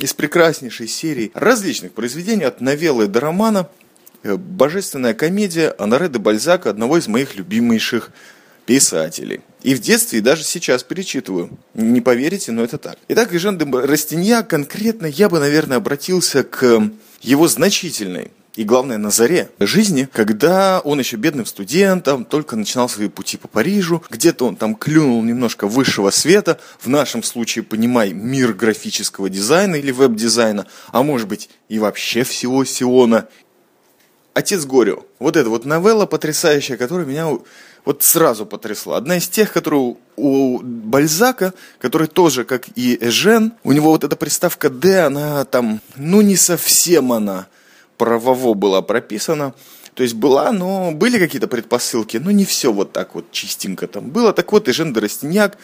из 0.00 0.14
прекраснейшей 0.14 0.88
серии 0.88 1.30
различных 1.34 1.92
произведений 1.92 2.44
от 2.44 2.60
новеллы 2.60 3.06
до 3.06 3.20
романа 3.20 3.68
«Божественная 4.34 5.14
комедия» 5.14 5.74
Анаре 5.78 6.08
де 6.08 6.18
Бальзака, 6.18 6.70
одного 6.70 6.98
из 6.98 7.06
моих 7.06 7.36
любимейших 7.36 8.10
писателей. 8.66 9.40
И 9.62 9.74
в 9.74 9.80
детстве, 9.80 10.18
и 10.18 10.22
даже 10.22 10.42
сейчас 10.42 10.82
перечитываю. 10.82 11.50
Не 11.74 12.00
поверите, 12.00 12.52
но 12.52 12.64
это 12.64 12.78
так. 12.78 12.98
Итак, 13.08 13.32
Жан 13.32 13.58
де 13.58 13.64
Растинья 13.64 14.42
конкретно 14.42 15.06
я 15.06 15.28
бы, 15.28 15.38
наверное, 15.38 15.76
обратился 15.76 16.42
к 16.42 16.90
его 17.22 17.48
значительной 17.48 18.32
и, 18.56 18.64
главное, 18.64 18.96
на 18.96 19.10
заре 19.10 19.50
жизни, 19.60 20.08
когда 20.10 20.80
он 20.80 20.98
еще 20.98 21.16
бедным 21.16 21.44
студентом, 21.44 22.24
только 22.24 22.56
начинал 22.56 22.88
свои 22.88 23.08
пути 23.08 23.36
по 23.36 23.48
Парижу, 23.48 24.02
где-то 24.08 24.46
он 24.46 24.56
там 24.56 24.74
клюнул 24.74 25.22
немножко 25.22 25.66
высшего 25.66 26.10
света, 26.10 26.58
в 26.80 26.88
нашем 26.88 27.22
случае, 27.22 27.64
понимай, 27.64 28.14
мир 28.14 28.54
графического 28.54 29.28
дизайна 29.28 29.76
или 29.76 29.90
веб-дизайна, 29.90 30.66
а 30.90 31.02
может 31.02 31.28
быть 31.28 31.50
и 31.68 31.78
вообще 31.78 32.24
всего 32.24 32.64
Сиона. 32.64 33.28
«Отец 34.36 34.66
Горио». 34.66 35.02
Вот 35.18 35.34
эта 35.34 35.48
вот 35.48 35.64
новелла 35.64 36.04
потрясающая, 36.04 36.76
которая 36.76 37.06
меня 37.06 37.26
вот 37.86 38.02
сразу 38.02 38.44
потрясла. 38.44 38.98
Одна 38.98 39.16
из 39.16 39.28
тех, 39.28 39.50
которую 39.50 39.96
у 40.16 40.58
Бальзака, 40.58 41.54
который 41.78 42.06
тоже, 42.06 42.44
как 42.44 42.66
и 42.74 42.98
Эжен, 43.00 43.54
у 43.64 43.72
него 43.72 43.90
вот 43.92 44.04
эта 44.04 44.14
приставка 44.14 44.68
«Д», 44.68 45.06
она 45.06 45.46
там, 45.46 45.80
ну 45.96 46.20
не 46.20 46.36
совсем 46.36 47.12
она 47.12 47.46
правово 47.96 48.52
была 48.52 48.82
прописана. 48.82 49.54
То 49.94 50.02
есть 50.02 50.14
была, 50.14 50.52
но 50.52 50.92
были 50.92 51.18
какие-то 51.18 51.48
предпосылки, 51.48 52.18
но 52.18 52.30
не 52.30 52.44
все 52.44 52.70
вот 52.70 52.92
так 52.92 53.14
вот 53.14 53.32
чистенько 53.32 53.86
там 53.86 54.10
было. 54.10 54.34
Так 54.34 54.52
вот, 54.52 54.68
и 54.68 54.72
Жен 54.72 54.94
Растиньяк 54.94 55.56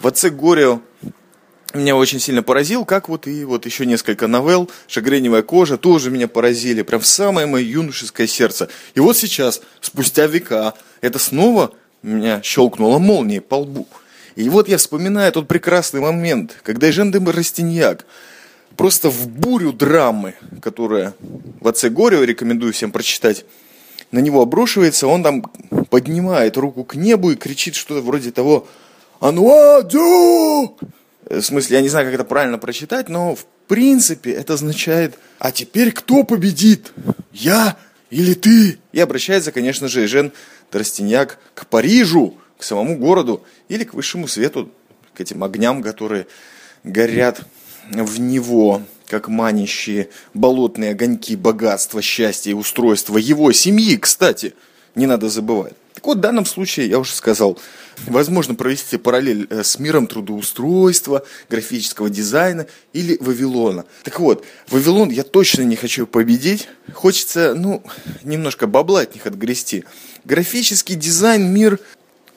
в 0.00 0.06
«Отце 0.06 0.28
Горио» 0.28 0.82
меня 1.74 1.96
очень 1.96 2.20
сильно 2.20 2.42
поразил, 2.42 2.84
как 2.84 3.08
вот 3.08 3.26
и 3.26 3.44
вот 3.44 3.66
еще 3.66 3.86
несколько 3.86 4.26
новелл 4.26 4.70
«Шагреневая 4.86 5.42
кожа» 5.42 5.76
тоже 5.78 6.10
меня 6.10 6.28
поразили, 6.28 6.82
прям 6.82 7.00
в 7.00 7.06
самое 7.06 7.46
мое 7.46 7.64
юношеское 7.64 8.26
сердце. 8.26 8.68
И 8.94 9.00
вот 9.00 9.16
сейчас, 9.16 9.62
спустя 9.80 10.26
века, 10.26 10.74
это 11.00 11.18
снова 11.18 11.72
меня 12.02 12.42
щелкнуло 12.42 12.98
молнией 12.98 13.40
по 13.40 13.56
лбу. 13.56 13.86
И 14.34 14.48
вот 14.48 14.68
я 14.68 14.78
вспоминаю 14.78 15.32
тот 15.32 15.48
прекрасный 15.48 16.00
момент, 16.00 16.56
когда 16.62 16.90
Жен 16.90 17.12
де 17.12 17.18
Растиньяк 17.18 18.06
просто 18.76 19.10
в 19.10 19.28
бурю 19.28 19.72
драмы, 19.72 20.34
которая 20.60 21.14
в 21.60 21.68
«Отце 21.68 21.90
Горио» 21.90 22.24
рекомендую 22.24 22.72
всем 22.72 22.92
прочитать, 22.92 23.44
на 24.10 24.18
него 24.18 24.42
обрушивается, 24.42 25.06
он 25.06 25.22
там 25.22 25.42
поднимает 25.90 26.56
руку 26.56 26.84
к 26.84 26.94
небу 26.94 27.30
и 27.30 27.36
кричит 27.36 27.74
что-то 27.74 28.02
вроде 28.02 28.30
того 28.30 28.66
«Ануадю!» 29.20 30.76
В 31.32 31.40
смысле, 31.40 31.76
я 31.76 31.82
не 31.82 31.88
знаю, 31.88 32.04
как 32.04 32.14
это 32.14 32.24
правильно 32.24 32.58
прочитать, 32.58 33.08
но 33.08 33.34
в 33.34 33.46
принципе 33.66 34.32
это 34.32 34.52
означает 34.52 35.14
«А 35.38 35.50
теперь 35.50 35.90
кто 35.92 36.24
победит? 36.24 36.92
Я 37.32 37.78
или 38.10 38.34
ты?» 38.34 38.78
И 38.92 39.00
обращается, 39.00 39.50
конечно 39.50 39.88
же, 39.88 40.06
Жен 40.06 40.32
Тростеняк 40.70 41.38
к 41.54 41.64
Парижу, 41.64 42.36
к 42.58 42.64
самому 42.64 42.98
городу 42.98 43.42
или 43.70 43.84
к 43.84 43.94
высшему 43.94 44.28
свету, 44.28 44.70
к 45.14 45.22
этим 45.22 45.42
огням, 45.42 45.82
которые 45.82 46.26
горят 46.84 47.40
в 47.90 48.20
него, 48.20 48.82
как 49.06 49.28
манящие 49.28 50.10
болотные 50.34 50.90
огоньки 50.90 51.34
богатства, 51.34 52.02
счастья 52.02 52.50
и 52.50 52.54
устройства 52.54 53.16
его 53.16 53.52
семьи, 53.52 53.96
кстати, 53.96 54.52
не 54.94 55.06
надо 55.06 55.30
забывать. 55.30 55.72
Так 55.94 56.06
вот, 56.06 56.18
в 56.18 56.20
данном 56.20 56.46
случае, 56.46 56.88
я 56.88 56.98
уже 56.98 57.12
сказал, 57.12 57.58
возможно 58.06 58.54
провести 58.54 58.96
параллель 58.96 59.46
э, 59.50 59.62
с 59.62 59.78
миром 59.78 60.06
трудоустройства, 60.06 61.24
графического 61.50 62.08
дизайна 62.08 62.66
или 62.92 63.16
Вавилона. 63.20 63.84
Так 64.02 64.20
вот, 64.20 64.44
Вавилон 64.70 65.10
я 65.10 65.22
точно 65.22 65.62
не 65.62 65.76
хочу 65.76 66.06
победить. 66.06 66.68
Хочется, 66.92 67.54
ну, 67.54 67.82
немножко 68.22 68.66
бабла 68.66 69.00
от 69.00 69.14
них 69.14 69.26
отгрести. 69.26 69.84
Графический 70.24 70.94
дизайн, 70.94 71.52
мир, 71.52 71.78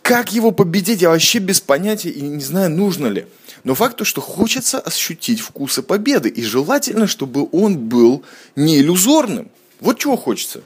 как 0.01 0.33
его 0.33 0.51
победить, 0.51 1.01
я 1.01 1.09
вообще 1.09 1.39
без 1.39 1.61
понятия 1.61 2.09
и 2.09 2.21
не 2.21 2.43
знаю, 2.43 2.69
нужно 2.69 3.07
ли. 3.07 3.25
Но 3.63 3.73
факт 3.73 3.97
то, 3.97 4.05
что 4.05 4.21
хочется 4.21 4.79
ощутить 4.79 5.39
вкусы 5.39 5.81
победы. 5.81 6.29
И 6.29 6.43
желательно, 6.43 7.07
чтобы 7.07 7.47
он 7.51 7.77
был 7.77 8.23
не 8.55 8.79
иллюзорным. 8.79 9.49
Вот 9.79 9.97
чего 9.97 10.15
хочется. 10.15 10.61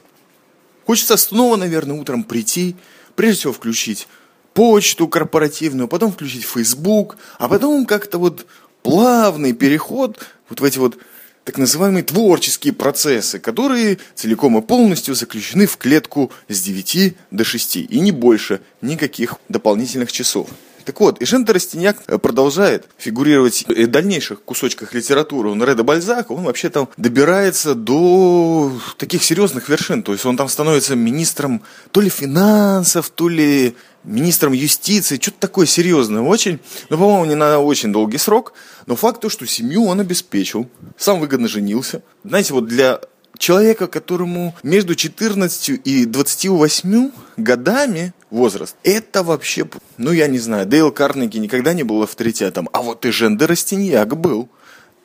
Хочется 0.90 1.16
снова, 1.16 1.54
наверное, 1.54 1.94
утром 1.94 2.24
прийти, 2.24 2.74
прежде 3.14 3.38
всего 3.38 3.52
включить 3.52 4.08
почту 4.54 5.06
корпоративную, 5.06 5.86
потом 5.86 6.10
включить 6.10 6.44
Facebook, 6.44 7.16
а 7.38 7.48
потом 7.48 7.86
как-то 7.86 8.18
вот 8.18 8.44
плавный 8.82 9.52
переход 9.52 10.18
вот 10.48 10.58
в 10.58 10.64
эти 10.64 10.80
вот 10.80 10.98
так 11.44 11.58
называемые 11.58 12.02
творческие 12.02 12.72
процессы, 12.72 13.38
которые 13.38 13.98
целиком 14.16 14.58
и 14.58 14.62
полностью 14.62 15.14
заключены 15.14 15.68
в 15.68 15.76
клетку 15.76 16.32
с 16.48 16.60
9 16.60 17.14
до 17.30 17.44
6 17.44 17.76
и 17.76 18.00
не 18.00 18.10
больше 18.10 18.60
никаких 18.80 19.36
дополнительных 19.48 20.10
часов. 20.10 20.48
Так 20.84 21.00
вот, 21.00 21.20
Ижен 21.22 21.44
Тарастиньяк 21.44 21.96
э, 22.06 22.18
продолжает 22.18 22.88
фигурировать 22.98 23.64
в 23.68 23.86
дальнейших 23.86 24.42
кусочках 24.42 24.94
литературы. 24.94 25.50
Он 25.50 25.62
Реда 25.62 25.84
Бальзака, 25.84 26.32
он 26.32 26.44
вообще 26.44 26.70
там 26.70 26.88
добирается 26.96 27.74
до 27.74 28.72
таких 28.96 29.22
серьезных 29.22 29.68
вершин. 29.68 30.02
То 30.02 30.12
есть 30.12 30.24
он 30.26 30.36
там 30.36 30.48
становится 30.48 30.96
министром 30.96 31.62
то 31.90 32.00
ли 32.00 32.08
финансов, 32.08 33.10
то 33.10 33.28
ли 33.28 33.74
министром 34.04 34.52
юстиции, 34.52 35.18
что-то 35.20 35.38
такое 35.40 35.66
серьезное 35.66 36.22
очень. 36.22 36.60
Но, 36.88 36.96
по-моему, 36.96 37.24
не 37.26 37.34
на 37.34 37.58
очень 37.58 37.92
долгий 37.92 38.18
срок. 38.18 38.52
Но 38.86 38.96
факт 38.96 39.20
то, 39.20 39.28
что 39.28 39.46
семью 39.46 39.84
он 39.84 40.00
обеспечил, 40.00 40.68
сам 40.96 41.20
выгодно 41.20 41.48
женился. 41.48 42.02
Знаете, 42.24 42.54
вот 42.54 42.66
для 42.66 43.00
человека, 43.40 43.88
которому 43.88 44.54
между 44.62 44.94
14 44.94 45.80
и 45.84 46.04
28 46.04 47.10
годами 47.36 48.12
возраст, 48.30 48.76
это 48.84 49.24
вообще, 49.24 49.68
ну 49.96 50.12
я 50.12 50.28
не 50.28 50.38
знаю, 50.38 50.66
Дейл 50.66 50.92
Карнеги 50.92 51.38
никогда 51.38 51.72
не 51.72 51.82
был 51.82 52.02
авторитетом, 52.04 52.68
а 52.72 52.82
вот 52.82 53.04
и 53.04 53.10
Жен 53.10 53.36
де 53.36 53.46
Растиньяк 53.46 54.16
был. 54.16 54.48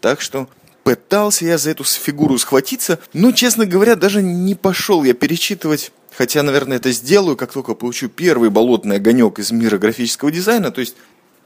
Так 0.01 0.21
что 0.21 0.47
Пытался 0.83 1.45
я 1.45 1.57
за 1.57 1.71
эту 1.71 1.83
фигуру 1.83 2.37
схватиться, 2.37 2.99
но, 3.11 3.31
честно 3.31 3.65
говоря, 3.65 3.95
даже 3.95 4.21
не 4.21 4.53
пошел 4.53 5.03
я 5.03 5.15
перечитывать 5.15 5.91
Хотя, 6.17 6.43
наверное, 6.43 6.77
это 6.77 6.91
сделаю, 6.91 7.35
как 7.35 7.51
только 7.51 7.73
получу 7.73 8.07
первый 8.07 8.49
болотный 8.49 8.97
огонек 8.97 9.39
из 9.39 9.51
мира 9.51 9.77
графического 9.77 10.31
дизайна, 10.31 10.71
то 10.71 10.79
есть 10.79 10.95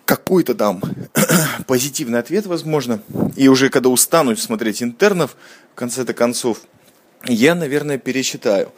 какой-то 0.05 0.53
там 0.53 0.81
позитивный 1.67 2.19
ответ, 2.19 2.45
возможно. 2.45 3.01
И 3.35 3.47
уже 3.47 3.69
когда 3.69 3.89
устану 3.89 4.35
смотреть 4.35 4.83
интернов, 4.83 5.35
в 5.73 5.75
конце-то 5.75 6.13
концов, 6.13 6.61
я, 7.25 7.55
наверное, 7.55 7.97
перечитаю. 7.97 8.71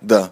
Да, 0.00 0.30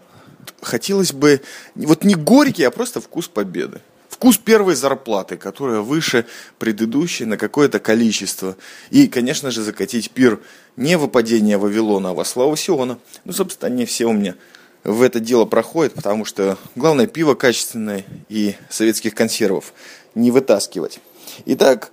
хотелось 0.60 1.12
бы, 1.12 1.40
вот 1.74 2.04
не 2.04 2.14
горький, 2.14 2.64
а 2.64 2.70
просто 2.70 3.00
вкус 3.00 3.28
победы. 3.28 3.80
Вкус 4.08 4.38
первой 4.38 4.76
зарплаты, 4.76 5.36
которая 5.36 5.80
выше 5.80 6.24
предыдущей 6.58 7.24
на 7.24 7.36
какое-то 7.36 7.80
количество. 7.80 8.56
И, 8.90 9.08
конечно 9.08 9.50
же, 9.50 9.62
закатить 9.62 10.10
пир 10.10 10.40
не 10.76 10.96
в 10.96 11.08
падение 11.08 11.58
Вавилона, 11.58 12.10
а 12.10 12.14
во 12.14 12.24
славу 12.24 12.56
Сиона. 12.56 12.98
Ну, 13.24 13.32
собственно, 13.32 13.72
они 13.72 13.86
все 13.86 14.06
у 14.06 14.12
меня 14.12 14.36
в 14.84 15.02
это 15.02 15.18
дело 15.18 15.46
проходят, 15.46 15.94
потому 15.94 16.24
что 16.24 16.58
главное 16.76 17.06
пиво 17.06 17.34
качественное 17.34 18.04
и 18.28 18.54
советских 18.68 19.14
консервов 19.14 19.72
не 20.14 20.30
вытаскивать. 20.30 21.00
Итак, 21.46 21.90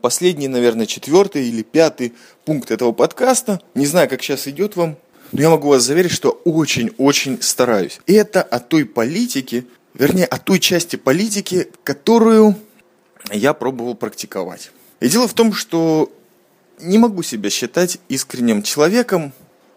последний, 0.00 0.48
наверное, 0.48 0.86
четвертый 0.86 1.48
или 1.48 1.62
пятый 1.62 2.14
пункт 2.44 2.70
этого 2.70 2.92
подкаста. 2.92 3.60
Не 3.74 3.86
знаю, 3.86 4.08
как 4.08 4.22
сейчас 4.22 4.48
идет 4.48 4.76
вам, 4.76 4.96
но 5.32 5.40
я 5.40 5.50
могу 5.50 5.68
вас 5.68 5.82
заверить, 5.82 6.12
что 6.12 6.40
очень-очень 6.44 7.40
стараюсь. 7.42 8.00
Это 8.06 8.42
о 8.42 8.60
той 8.60 8.84
политике, 8.84 9.64
вернее, 9.94 10.26
о 10.26 10.38
той 10.38 10.60
части 10.60 10.96
политики, 10.96 11.68
которую 11.84 12.56
я 13.30 13.54
пробовал 13.54 13.94
практиковать. 13.94 14.70
И 15.00 15.08
дело 15.08 15.26
в 15.26 15.34
том, 15.34 15.52
что 15.52 16.12
не 16.80 16.98
могу 16.98 17.22
себя 17.22 17.50
считать 17.50 17.98
искренним 18.08 18.62
человеком. 18.62 19.32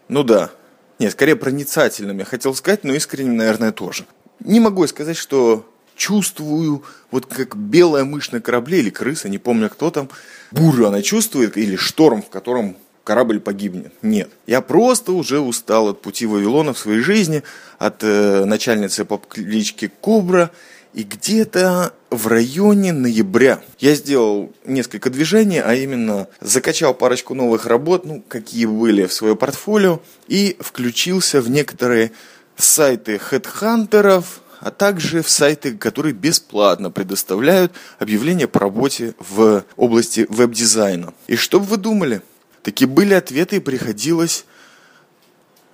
Ну 0.08 0.22
да, 0.22 0.50
нет, 0.98 1.12
скорее 1.12 1.36
проницательным, 1.36 2.18
я 2.18 2.24
хотел 2.24 2.54
сказать, 2.54 2.84
но 2.84 2.94
искренним, 2.94 3.36
наверное, 3.36 3.72
тоже. 3.72 4.06
Не 4.40 4.60
могу 4.60 4.86
сказать, 4.86 5.16
что 5.16 5.66
чувствую, 5.96 6.84
вот 7.10 7.26
как 7.26 7.56
белая 7.56 8.04
мышь 8.04 8.30
на 8.30 8.40
корабле 8.40 8.78
или 8.80 8.90
крыса, 8.90 9.28
не 9.28 9.38
помню 9.38 9.70
кто 9.70 9.90
там, 9.90 10.08
бурю 10.50 10.86
она 10.86 11.02
чувствует, 11.02 11.56
или 11.56 11.76
шторм, 11.76 12.22
в 12.22 12.28
котором 12.28 12.76
корабль 13.02 13.40
погибнет. 13.40 13.92
Нет. 14.02 14.30
Я 14.46 14.60
просто 14.60 15.12
уже 15.12 15.40
устал 15.40 15.88
от 15.88 16.02
пути 16.02 16.26
Вавилона 16.26 16.74
в 16.74 16.78
своей 16.78 17.00
жизни, 17.00 17.42
от 17.78 18.02
э, 18.02 18.44
начальницы 18.44 19.04
по 19.04 19.16
кличке 19.16 19.90
Кобра, 20.00 20.50
и 20.92 21.02
где-то 21.02 21.92
в 22.10 22.26
районе 22.26 22.92
ноября 22.92 23.60
я 23.78 23.94
сделал 23.94 24.52
несколько 24.64 25.10
движений, 25.10 25.60
а 25.60 25.74
именно 25.74 26.26
закачал 26.40 26.94
парочку 26.94 27.34
новых 27.34 27.66
работ, 27.66 28.06
ну, 28.06 28.24
какие 28.26 28.64
были 28.64 29.06
в 29.06 29.12
свое 29.12 29.36
портфолио, 29.36 30.00
и 30.26 30.56
включился 30.58 31.40
в 31.40 31.50
некоторые 31.50 32.12
сайты 32.56 33.18
хедхантеров, 33.18 34.40
а 34.60 34.70
также 34.70 35.22
в 35.22 35.30
сайты, 35.30 35.76
которые 35.76 36.12
бесплатно 36.12 36.90
предоставляют 36.90 37.72
объявления 37.98 38.48
по 38.48 38.60
работе 38.60 39.14
в 39.18 39.64
области 39.76 40.26
веб-дизайна. 40.28 41.14
И 41.26 41.36
что 41.36 41.60
бы 41.60 41.66
вы 41.66 41.76
думали? 41.76 42.22
Такие 42.62 42.88
были 42.88 43.14
ответы, 43.14 43.56
и 43.56 43.60
приходилось 43.60 44.44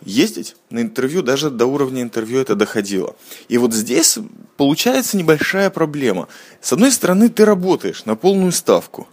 ездить 0.04 0.56
на 0.70 0.80
интервью, 0.80 1.22
даже 1.22 1.50
до 1.50 1.66
уровня 1.66 2.02
интервью 2.02 2.40
это 2.40 2.54
доходило. 2.54 3.16
И 3.48 3.58
вот 3.58 3.72
здесь 3.72 4.18
получается 4.56 5.16
небольшая 5.16 5.70
проблема. 5.70 6.28
С 6.60 6.72
одной 6.72 6.92
стороны, 6.92 7.28
ты 7.28 7.44
работаешь 7.44 8.04
на 8.04 8.16
полную 8.16 8.52
ставку. 8.52 9.08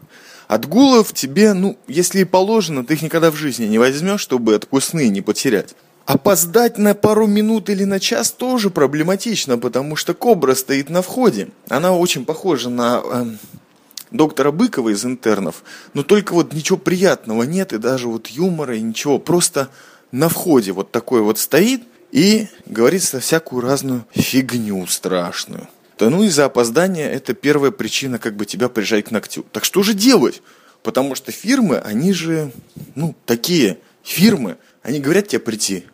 Отгулов 0.47 1.13
тебе, 1.13 1.53
ну, 1.53 1.77
если 1.87 2.21
и 2.21 2.25
положено, 2.25 2.83
ты 2.83 2.95
их 2.95 3.03
никогда 3.03 3.29
в 3.29 3.35
жизни 3.35 3.65
не 3.65 3.77
возьмешь, 3.77 4.21
чтобы 4.21 4.55
отпускные 4.55 5.09
не 5.09 5.21
потерять. 5.21 5.75
Опоздать 6.09 6.79
на 6.79 6.95
пару 6.95 7.27
минут 7.27 7.69
или 7.69 7.83
на 7.83 7.99
час 7.99 8.31
тоже 8.31 8.71
проблематично, 8.71 9.59
потому 9.59 9.95
что 9.95 10.15
кобра 10.15 10.55
стоит 10.55 10.89
на 10.89 11.03
входе. 11.03 11.49
Она 11.67 11.95
очень 11.95 12.25
похожа 12.25 12.71
на 12.71 13.03
э, 13.03 13.25
доктора 14.09 14.49
Быкова 14.49 14.89
из 14.89 15.05
интернов, 15.05 15.63
но 15.93 16.01
только 16.01 16.33
вот 16.33 16.51
ничего 16.51 16.79
приятного 16.79 17.43
нет, 17.43 17.73
и 17.73 17.77
даже 17.77 18.07
вот 18.07 18.25
юмора, 18.25 18.75
и 18.75 18.81
ничего. 18.81 19.19
Просто 19.19 19.69
на 20.11 20.29
входе 20.29 20.71
вот 20.71 20.89
такой 20.89 21.21
вот 21.21 21.37
стоит 21.37 21.83
и 22.11 22.47
говорит 22.65 23.03
со 23.03 23.19
всякую 23.19 23.61
разную 23.61 24.03
фигню 24.09 24.87
страшную. 24.87 25.69
Да 25.99 26.09
ну 26.09 26.23
и 26.23 26.29
за 26.29 26.45
опоздание 26.45 27.07
это 27.07 27.35
первая 27.35 27.69
причина 27.69 28.17
как 28.17 28.35
бы 28.35 28.47
тебя 28.47 28.67
прижать 28.67 29.05
к 29.05 29.11
ногтю. 29.11 29.45
Так 29.51 29.63
что 29.63 29.83
же 29.83 29.93
делать? 29.93 30.41
Потому 30.81 31.13
что 31.13 31.31
фирмы, 31.31 31.77
они 31.77 32.13
же, 32.13 32.51
ну, 32.95 33.13
такие 33.27 33.77
фирмы, 34.01 34.57
они 34.81 34.99
говорят 34.99 35.27
тебе 35.27 35.39
прийти 35.39 35.85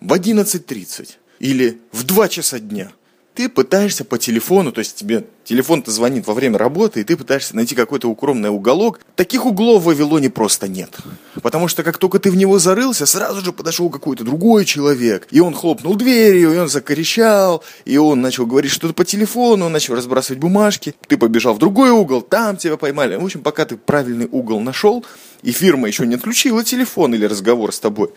в 0.00 0.12
11.30 0.12 1.16
или 1.40 1.78
в 1.92 2.04
2 2.04 2.28
часа 2.28 2.58
дня 2.58 2.92
ты 3.38 3.48
пытаешься 3.48 4.04
по 4.04 4.18
телефону, 4.18 4.72
то 4.72 4.80
есть 4.80 4.96
тебе 4.96 5.24
телефон-то 5.44 5.92
звонит 5.92 6.26
во 6.26 6.34
время 6.34 6.58
работы, 6.58 7.00
и 7.00 7.04
ты 7.04 7.16
пытаешься 7.16 7.54
найти 7.54 7.76
какой-то 7.76 8.08
укромный 8.08 8.50
уголок. 8.50 8.98
Таких 9.14 9.46
углов 9.46 9.82
в 9.82 9.84
Вавилоне 9.86 10.28
просто 10.28 10.66
нет. 10.66 10.96
Потому 11.40 11.68
что 11.68 11.84
как 11.84 11.98
только 11.98 12.18
ты 12.18 12.32
в 12.32 12.36
него 12.36 12.58
зарылся, 12.58 13.06
сразу 13.06 13.40
же 13.40 13.52
подошел 13.52 13.90
какой-то 13.90 14.24
другой 14.24 14.64
человек, 14.64 15.28
и 15.30 15.38
он 15.38 15.54
хлопнул 15.54 15.94
дверью, 15.94 16.52
и 16.52 16.56
он 16.56 16.68
закорещал, 16.68 17.62
и 17.84 17.96
он 17.96 18.20
начал 18.20 18.44
говорить 18.44 18.72
что-то 18.72 18.92
по 18.92 19.04
телефону, 19.04 19.66
он 19.66 19.72
начал 19.72 19.94
разбрасывать 19.94 20.40
бумажки, 20.40 20.96
ты 21.06 21.16
побежал 21.16 21.54
в 21.54 21.58
другой 21.58 21.90
угол, 21.90 22.22
там 22.22 22.56
тебя 22.56 22.76
поймали. 22.76 23.14
В 23.14 23.24
общем, 23.24 23.42
пока 23.42 23.66
ты 23.66 23.76
правильный 23.76 24.26
угол 24.26 24.58
нашел, 24.58 25.04
и 25.42 25.52
фирма 25.52 25.86
еще 25.86 26.08
не 26.08 26.16
отключила 26.16 26.64
телефон 26.64 27.14
или 27.14 27.24
разговор 27.24 27.72
с 27.72 27.78
тобой, 27.78 28.10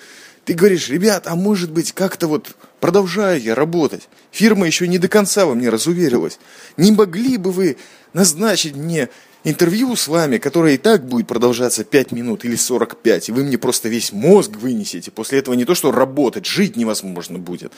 ты 0.45 0.53
говоришь, 0.53 0.89
ребят, 0.89 1.27
а 1.27 1.35
может 1.35 1.71
быть 1.71 1.91
как-то 1.91 2.27
вот 2.27 2.55
продолжаю 2.79 3.41
я 3.41 3.55
работать. 3.55 4.09
Фирма 4.31 4.65
еще 4.65 4.87
не 4.87 4.97
до 4.97 5.07
конца 5.07 5.45
во 5.45 5.53
мне 5.53 5.69
разуверилась. 5.69 6.39
Не 6.77 6.91
могли 6.91 7.37
бы 7.37 7.51
вы 7.51 7.77
назначить 8.13 8.75
мне 8.75 9.09
интервью 9.43 9.95
с 9.95 10.07
вами, 10.07 10.37
которое 10.37 10.75
и 10.75 10.77
так 10.77 11.05
будет 11.05 11.27
продолжаться 11.27 11.83
5 11.83 12.11
минут 12.11 12.45
или 12.45 12.55
45, 12.55 13.29
и 13.29 13.31
вы 13.31 13.43
мне 13.43 13.57
просто 13.57 13.89
весь 13.89 14.11
мозг 14.11 14.51
вынесете. 14.57 15.11
После 15.11 15.39
этого 15.39 15.55
не 15.55 15.65
то, 15.65 15.75
что 15.75 15.91
работать, 15.91 16.45
жить 16.45 16.75
невозможно 16.75 17.37
будет. 17.37 17.71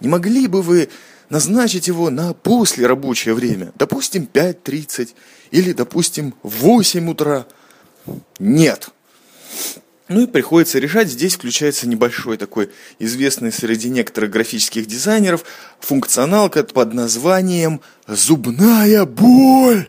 Не 0.00 0.08
могли 0.08 0.46
бы 0.46 0.62
вы 0.62 0.88
назначить 1.30 1.88
его 1.88 2.10
на 2.10 2.34
после 2.34 2.86
рабочее 2.86 3.34
время? 3.34 3.72
Допустим, 3.76 4.28
5.30 4.30 5.10
или, 5.50 5.72
допустим, 5.72 6.34
8 6.42 7.10
утра? 7.10 7.46
Нет. 8.38 8.90
Ну 10.08 10.22
и 10.22 10.26
приходится 10.26 10.78
решать. 10.78 11.08
Здесь 11.08 11.34
включается 11.34 11.88
небольшой 11.88 12.36
такой 12.36 12.70
известный 12.98 13.50
среди 13.50 13.88
некоторых 13.88 14.30
графических 14.30 14.86
дизайнеров 14.86 15.44
функционалка 15.80 16.62
под 16.62 16.92
названием 16.92 17.80
«Зубная 18.06 19.06
боль». 19.06 19.88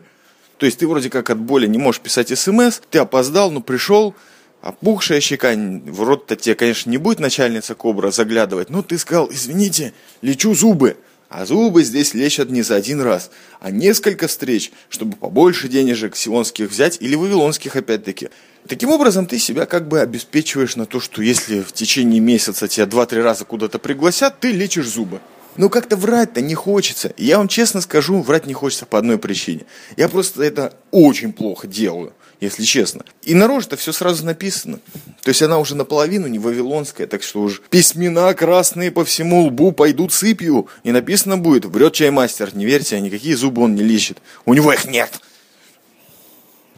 То 0.56 0.64
есть 0.64 0.78
ты 0.78 0.88
вроде 0.88 1.10
как 1.10 1.28
от 1.28 1.38
боли 1.38 1.66
не 1.66 1.76
можешь 1.76 2.00
писать 2.00 2.36
смс, 2.36 2.80
ты 2.90 2.98
опоздал, 2.98 3.50
но 3.50 3.60
пришел, 3.60 4.14
опухшая 4.62 5.20
щека, 5.20 5.52
в 5.54 6.02
рот-то 6.02 6.34
тебе, 6.34 6.54
конечно, 6.54 6.88
не 6.88 6.96
будет 6.96 7.20
начальница 7.20 7.74
Кобра 7.74 8.10
заглядывать, 8.10 8.70
но 8.70 8.82
ты 8.82 8.96
сказал, 8.96 9.28
извините, 9.30 9.92
лечу 10.22 10.54
зубы. 10.54 10.96
А 11.28 11.44
зубы 11.44 11.82
здесь 11.82 12.14
лечат 12.14 12.50
не 12.50 12.62
за 12.62 12.76
один 12.76 13.00
раз, 13.00 13.30
а 13.60 13.70
несколько 13.70 14.28
встреч, 14.28 14.70
чтобы 14.88 15.16
побольше 15.16 15.68
денежек 15.68 16.16
сионских 16.16 16.70
взять 16.70 16.98
или 17.00 17.16
вавилонских 17.16 17.74
опять-таки. 17.76 18.30
Таким 18.68 18.90
образом, 18.90 19.26
ты 19.26 19.38
себя 19.38 19.66
как 19.66 19.86
бы 19.86 20.00
обеспечиваешь 20.00 20.76
на 20.76 20.86
то, 20.86 20.98
что 21.00 21.22
если 21.22 21.60
в 21.60 21.72
течение 21.72 22.20
месяца 22.20 22.66
тебя 22.68 22.86
2-3 22.86 23.22
раза 23.22 23.44
куда-то 23.44 23.78
пригласят, 23.78 24.40
ты 24.40 24.50
лечишь 24.52 24.88
зубы. 24.88 25.20
Но 25.56 25.68
как-то 25.68 25.96
врать-то 25.96 26.40
не 26.40 26.54
хочется. 26.54 27.14
Я 27.16 27.38
вам 27.38 27.48
честно 27.48 27.80
скажу, 27.80 28.20
врать 28.20 28.46
не 28.46 28.54
хочется 28.54 28.84
по 28.84 28.98
одной 28.98 29.18
причине. 29.18 29.64
Я 29.96 30.08
просто 30.08 30.42
это 30.42 30.74
очень 30.90 31.32
плохо 31.32 31.66
делаю, 31.66 32.12
если 32.40 32.64
честно. 32.64 33.04
И 33.22 33.34
на 33.34 33.46
роже-то 33.46 33.76
все 33.76 33.92
сразу 33.92 34.24
написано. 34.24 34.80
То 35.22 35.28
есть 35.30 35.42
она 35.42 35.58
уже 35.58 35.74
наполовину 35.74 36.26
не 36.26 36.38
вавилонская, 36.38 37.06
так 37.06 37.22
что 37.22 37.42
уж 37.42 37.62
письмена 37.70 38.34
красные 38.34 38.90
по 38.90 39.04
всему 39.04 39.44
лбу 39.46 39.72
пойдут 39.72 40.12
сыпью. 40.12 40.68
И 40.82 40.92
написано 40.92 41.38
будет, 41.38 41.64
врет 41.64 41.94
чаймастер, 41.94 42.54
не 42.54 42.66
верьте, 42.66 43.00
никакие 43.00 43.36
зубы 43.36 43.62
он 43.62 43.74
не 43.74 43.82
лечит. 43.82 44.18
У 44.44 44.52
него 44.52 44.72
их 44.72 44.84
нет. 44.86 45.20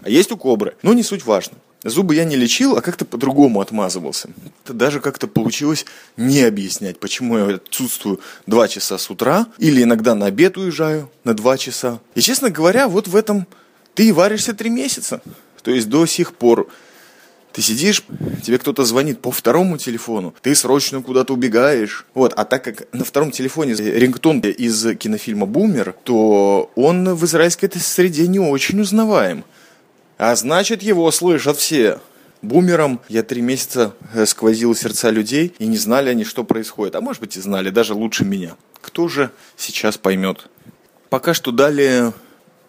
А 0.02 0.10
есть 0.10 0.30
у 0.30 0.36
кобры. 0.36 0.76
Но 0.82 0.92
не 0.92 1.02
суть 1.02 1.24
важно. 1.24 1.56
Зубы 1.84 2.16
я 2.16 2.24
не 2.24 2.34
лечил, 2.34 2.76
а 2.76 2.80
как-то 2.80 3.04
по-другому 3.04 3.60
отмазывался. 3.60 4.30
Это 4.64 4.74
даже 4.74 5.00
как-то 5.00 5.28
получилось 5.28 5.86
не 6.16 6.42
объяснять, 6.42 6.98
почему 6.98 7.38
я 7.38 7.54
отсутствую 7.54 8.20
два 8.46 8.66
часа 8.66 8.98
с 8.98 9.10
утра, 9.10 9.46
или 9.58 9.84
иногда 9.84 10.16
на 10.16 10.26
обед 10.26 10.56
уезжаю 10.56 11.10
на 11.22 11.34
два 11.34 11.56
часа. 11.56 12.00
И, 12.16 12.20
честно 12.20 12.50
говоря, 12.50 12.88
вот 12.88 13.06
в 13.06 13.14
этом 13.14 13.46
ты 13.94 14.08
и 14.08 14.12
варишься 14.12 14.54
три 14.54 14.70
месяца. 14.70 15.22
То 15.62 15.70
есть 15.70 15.88
до 15.88 16.04
сих 16.06 16.34
пор 16.34 16.68
ты 17.52 17.62
сидишь, 17.62 18.04
тебе 18.42 18.58
кто-то 18.58 18.84
звонит 18.84 19.20
по 19.20 19.30
второму 19.30 19.78
телефону, 19.78 20.34
ты 20.42 20.54
срочно 20.54 21.02
куда-то 21.02 21.32
убегаешь. 21.32 22.06
Вот, 22.14 22.32
а 22.36 22.44
так 22.44 22.62
как 22.62 22.92
на 22.92 23.04
втором 23.04 23.30
телефоне 23.30 23.74
рингтон 23.74 24.40
из 24.40 24.96
кинофильма 24.96 25.46
«Бумер», 25.46 25.94
то 26.04 26.70
он 26.74 27.14
в 27.14 27.24
израильской 27.24 27.70
среде 27.74 28.26
не 28.28 28.38
очень 28.38 28.80
узнаваем. 28.80 29.44
А 30.18 30.34
значит, 30.34 30.82
его 30.82 31.10
слышат 31.12 31.56
все. 31.56 32.00
бумером. 32.42 33.00
Я 33.08 33.22
три 33.22 33.40
месяца 33.40 33.94
э, 34.12 34.26
сквозил 34.26 34.74
сердца 34.74 35.10
людей, 35.10 35.54
и 35.58 35.66
не 35.66 35.76
знали 35.76 36.10
они, 36.10 36.24
что 36.24 36.44
происходит. 36.44 36.96
А 36.96 37.00
может 37.00 37.20
быть 37.20 37.36
и 37.36 37.40
знали, 37.40 37.70
даже 37.70 37.94
лучше 37.94 38.24
меня. 38.24 38.56
Кто 38.80 39.08
же 39.08 39.30
сейчас 39.56 39.96
поймет? 39.96 40.48
Пока 41.08 41.34
что 41.34 41.52
дали 41.52 42.12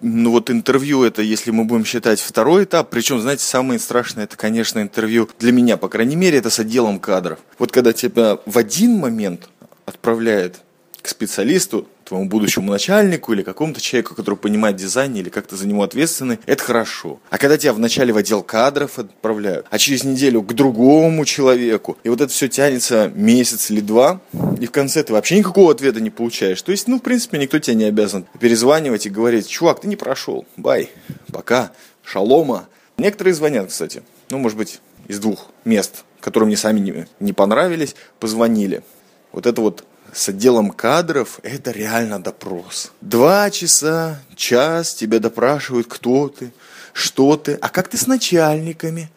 ну 0.01 0.31
вот 0.31 0.49
интервью 0.49 1.03
это, 1.03 1.21
если 1.21 1.51
мы 1.51 1.65
будем 1.65 1.85
считать 1.85 2.21
второй 2.21 2.63
этап, 2.63 2.89
причем, 2.89 3.19
знаете, 3.19 3.43
самое 3.43 3.79
страшное, 3.79 4.23
это, 4.23 4.37
конечно, 4.37 4.79
интервью 4.79 5.29
для 5.39 5.51
меня, 5.51 5.75
по 5.75 5.89
крайней 5.89 6.15
мере, 6.15 6.37
это 6.37 6.49
с 6.49 6.59
отделом 6.59 6.99
кадров. 6.99 7.39
Вот 7.57 7.71
когда 7.71 7.91
тебя 7.93 8.37
в 8.45 8.57
один 8.57 8.97
момент 8.97 9.49
отправляет 9.85 10.61
к 11.01 11.07
специалисту, 11.07 11.87
твоему 12.09 12.27
будущему 12.27 12.71
начальнику 12.71 13.33
или 13.33 13.43
какому-то 13.43 13.79
человеку, 13.79 14.15
который 14.15 14.35
понимает 14.35 14.75
дизайн 14.75 15.15
или 15.15 15.29
как-то 15.29 15.55
за 15.55 15.67
него 15.67 15.83
ответственный, 15.83 16.39
это 16.45 16.63
хорошо. 16.63 17.19
А 17.29 17.37
когда 17.37 17.57
тебя 17.57 17.73
вначале 17.73 18.11
в 18.11 18.17
отдел 18.17 18.41
кадров 18.41 18.99
отправляют, 18.99 19.67
а 19.69 19.77
через 19.77 20.03
неделю 20.03 20.41
к 20.41 20.53
другому 20.53 21.23
человеку, 21.25 21.97
и 22.03 22.09
вот 22.09 22.19
это 22.19 22.33
все 22.33 22.49
тянется 22.49 23.11
месяц 23.13 23.69
или 23.69 23.79
два, 23.79 24.21
и 24.59 24.65
в 24.65 24.71
конце 24.71 25.03
ты 25.03 25.13
вообще 25.13 25.37
никакого 25.37 25.71
ответа 25.71 26.01
не 26.01 26.09
получаешь. 26.09 26.61
То 26.61 26.71
есть, 26.71 26.87
ну, 26.87 26.97
в 26.97 27.01
принципе, 27.01 27.37
никто 27.37 27.59
тебе 27.59 27.75
не 27.75 27.85
обязан 27.85 28.25
перезванивать 28.39 29.05
и 29.05 29.09
говорить, 29.09 29.47
чувак, 29.47 29.81
ты 29.81 29.87
не 29.87 29.95
прошел, 29.95 30.45
бай, 30.57 30.89
пока, 31.31 31.71
шалома. 32.03 32.67
Некоторые 32.97 33.35
звонят, 33.35 33.69
кстати, 33.69 34.01
ну, 34.29 34.39
может 34.39 34.57
быть, 34.57 34.81
из 35.07 35.19
двух 35.19 35.47
мест, 35.63 36.03
которые 36.19 36.47
мне 36.47 36.57
сами 36.57 36.79
не, 36.79 37.07
не 37.19 37.33
понравились, 37.33 37.95
позвонили. 38.19 38.83
Вот 39.31 39.45
это 39.45 39.61
вот 39.61 39.83
с 40.13 40.29
отделом 40.29 40.71
кадров 40.71 41.39
это 41.43 41.71
реально 41.71 42.21
допрос. 42.21 42.91
Два 43.01 43.49
часа, 43.49 44.21
час 44.35 44.93
тебя 44.93 45.19
допрашивают, 45.19 45.87
кто 45.87 46.29
ты, 46.29 46.51
что 46.93 47.37
ты, 47.37 47.53
а 47.61 47.69
как 47.69 47.87
ты 47.87 47.97
с 47.97 48.07
начальниками, 48.07 49.09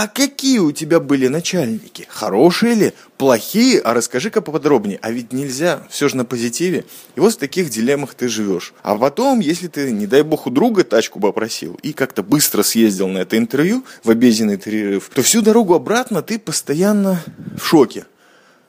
а 0.00 0.06
какие 0.06 0.58
у 0.58 0.70
тебя 0.70 1.00
были 1.00 1.26
начальники? 1.26 2.06
Хорошие 2.08 2.74
ли? 2.74 2.92
Плохие? 3.16 3.80
А 3.80 3.94
расскажи-ка 3.94 4.40
поподробнее. 4.40 4.98
А 5.02 5.10
ведь 5.10 5.32
нельзя, 5.32 5.82
все 5.90 6.08
же 6.08 6.16
на 6.16 6.24
позитиве. 6.24 6.84
И 7.16 7.20
вот 7.20 7.32
в 7.34 7.36
таких 7.36 7.68
дилеммах 7.68 8.14
ты 8.14 8.28
живешь. 8.28 8.74
А 8.82 8.94
потом, 8.94 9.40
если 9.40 9.66
ты, 9.66 9.90
не 9.90 10.06
дай 10.06 10.22
бог, 10.22 10.46
у 10.46 10.50
друга 10.50 10.84
тачку 10.84 11.18
попросил 11.18 11.78
и 11.82 11.92
как-то 11.92 12.22
быстро 12.22 12.62
съездил 12.62 13.08
на 13.08 13.18
это 13.18 13.36
интервью 13.36 13.84
в 14.04 14.10
обеденный 14.10 14.56
перерыв, 14.56 15.10
то 15.12 15.22
всю 15.22 15.42
дорогу 15.42 15.74
обратно 15.74 16.22
ты 16.22 16.38
постоянно 16.38 17.20
в 17.60 17.66
шоке. 17.66 18.04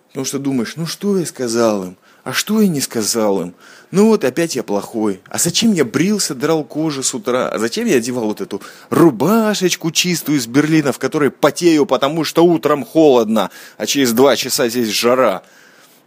Потому 0.09 0.25
что 0.25 0.39
думаешь, 0.39 0.75
ну 0.75 0.85
что 0.85 1.17
я 1.17 1.25
сказал 1.25 1.83
им? 1.83 1.97
А 2.23 2.33
что 2.33 2.61
я 2.61 2.67
не 2.67 2.81
сказал 2.81 3.41
им? 3.41 3.53
Ну 3.91 4.07
вот 4.07 4.23
опять 4.23 4.55
я 4.55 4.63
плохой. 4.63 5.21
А 5.27 5.37
зачем 5.37 5.73
я 5.73 5.85
брился, 5.85 6.35
драл 6.35 6.63
кожу 6.63 7.03
с 7.03 7.13
утра? 7.13 7.47
А 7.49 7.59
зачем 7.59 7.85
я 7.87 7.97
одевал 7.97 8.25
вот 8.25 8.41
эту 8.41 8.61
рубашечку 8.89 9.91
чистую 9.91 10.37
из 10.37 10.47
Берлина, 10.47 10.91
в 10.91 10.99
которой 10.99 11.31
потею, 11.31 11.85
потому 11.85 12.23
что 12.23 12.43
утром 12.43 12.85
холодно, 12.85 13.51
а 13.77 13.85
через 13.85 14.11
два 14.13 14.35
часа 14.35 14.67
здесь 14.67 14.89
жара? 14.89 15.43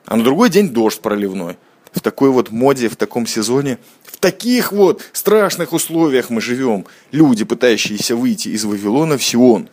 А 0.04 0.16
на 0.16 0.24
другой 0.24 0.50
день 0.50 0.70
дождь 0.70 1.00
проливной. 1.00 1.56
В 1.92 2.00
такой 2.00 2.30
вот 2.30 2.50
моде, 2.50 2.88
в 2.88 2.96
таком 2.96 3.26
сезоне, 3.26 3.78
в 4.04 4.16
таких 4.18 4.72
вот 4.72 5.02
страшных 5.12 5.72
условиях 5.72 6.30
мы 6.30 6.40
живем. 6.40 6.86
Люди, 7.12 7.44
пытающиеся 7.44 8.16
выйти 8.16 8.48
из 8.48 8.64
Вавилона 8.64 9.18
в 9.18 9.22
Сион. 9.24 9.68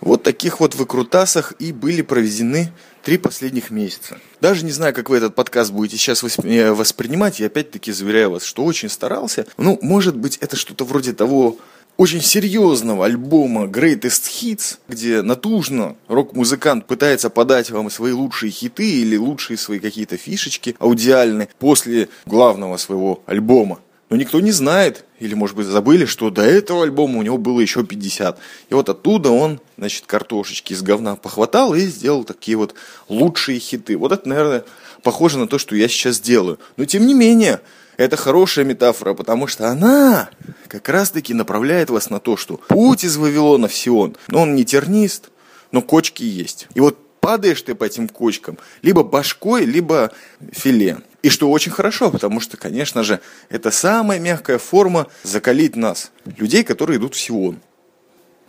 Вот 0.00 0.22
таких 0.22 0.60
вот 0.60 0.74
выкрутасах 0.74 1.54
и 1.58 1.72
были 1.72 2.02
проведены 2.02 2.72
три 3.02 3.18
последних 3.18 3.70
месяца. 3.70 4.18
Даже 4.40 4.64
не 4.64 4.70
знаю, 4.70 4.94
как 4.94 5.10
вы 5.10 5.16
этот 5.16 5.34
подкаст 5.34 5.72
будете 5.72 5.96
сейчас 5.96 6.22
э, 6.44 6.72
воспринимать, 6.72 7.40
я 7.40 7.46
опять-таки 7.46 7.90
заверяю 7.92 8.32
вас, 8.32 8.44
что 8.44 8.64
очень 8.64 8.88
старался. 8.88 9.46
Ну, 9.56 9.78
может 9.82 10.16
быть, 10.16 10.36
это 10.38 10.56
что-то 10.56 10.84
вроде 10.84 11.12
того 11.12 11.58
очень 11.98 12.22
серьезного 12.22 13.06
альбома 13.06 13.64
Greatest 13.64 14.30
Hits, 14.30 14.78
где 14.86 15.20
натужно 15.22 15.96
рок-музыкант 16.06 16.86
пытается 16.86 17.28
подать 17.28 17.70
вам 17.70 17.90
свои 17.90 18.12
лучшие 18.12 18.52
хиты 18.52 18.88
или 18.88 19.16
лучшие 19.16 19.56
свои 19.56 19.80
какие-то 19.80 20.16
фишечки 20.16 20.76
аудиальные 20.78 21.48
после 21.58 22.08
главного 22.24 22.76
своего 22.76 23.22
альбома. 23.26 23.80
Но 24.10 24.16
никто 24.16 24.40
не 24.40 24.52
знает, 24.52 25.04
или, 25.20 25.34
может 25.34 25.54
быть, 25.54 25.66
забыли, 25.66 26.06
что 26.06 26.30
до 26.30 26.42
этого 26.42 26.84
альбома 26.84 27.18
у 27.18 27.22
него 27.22 27.36
было 27.36 27.60
еще 27.60 27.84
50. 27.84 28.38
И 28.70 28.74
вот 28.74 28.88
оттуда 28.88 29.30
он, 29.30 29.60
значит, 29.76 30.06
картошечки 30.06 30.72
из 30.72 30.82
говна 30.82 31.16
похватал 31.16 31.74
и 31.74 31.80
сделал 31.80 32.24
такие 32.24 32.56
вот 32.56 32.74
лучшие 33.08 33.58
хиты. 33.58 33.96
Вот 33.98 34.12
это, 34.12 34.26
наверное, 34.28 34.64
похоже 35.02 35.38
на 35.38 35.46
то, 35.46 35.58
что 35.58 35.76
я 35.76 35.88
сейчас 35.88 36.20
делаю. 36.20 36.58
Но, 36.76 36.86
тем 36.86 37.06
не 37.06 37.12
менее, 37.12 37.60
это 37.98 38.16
хорошая 38.16 38.64
метафора, 38.64 39.12
потому 39.12 39.46
что 39.46 39.68
она 39.68 40.30
как 40.68 40.88
раз-таки 40.88 41.34
направляет 41.34 41.90
вас 41.90 42.08
на 42.08 42.20
то, 42.20 42.36
что 42.36 42.58
путь 42.68 43.04
из 43.04 43.16
Вавилона 43.16 43.68
в 43.68 43.74
Сион, 43.74 44.16
но 44.28 44.42
он 44.42 44.54
не 44.54 44.64
тернист, 44.64 45.30
но 45.72 45.82
кочки 45.82 46.22
есть. 46.22 46.68
И 46.74 46.80
вот 46.80 46.96
падаешь 47.28 47.60
ты 47.60 47.74
по 47.74 47.84
этим 47.84 48.08
кочкам 48.08 48.56
либо 48.80 49.02
башкой, 49.02 49.66
либо 49.66 50.12
филе. 50.50 51.02
И 51.22 51.28
что 51.28 51.50
очень 51.50 51.70
хорошо, 51.70 52.10
потому 52.10 52.40
что, 52.40 52.56
конечно 52.56 53.04
же, 53.04 53.20
это 53.50 53.70
самая 53.70 54.18
мягкая 54.18 54.56
форма 54.56 55.08
закалить 55.24 55.76
нас, 55.76 56.10
людей, 56.24 56.64
которые 56.64 56.96
идут 56.96 57.14
в 57.14 57.20
Сион. 57.20 57.60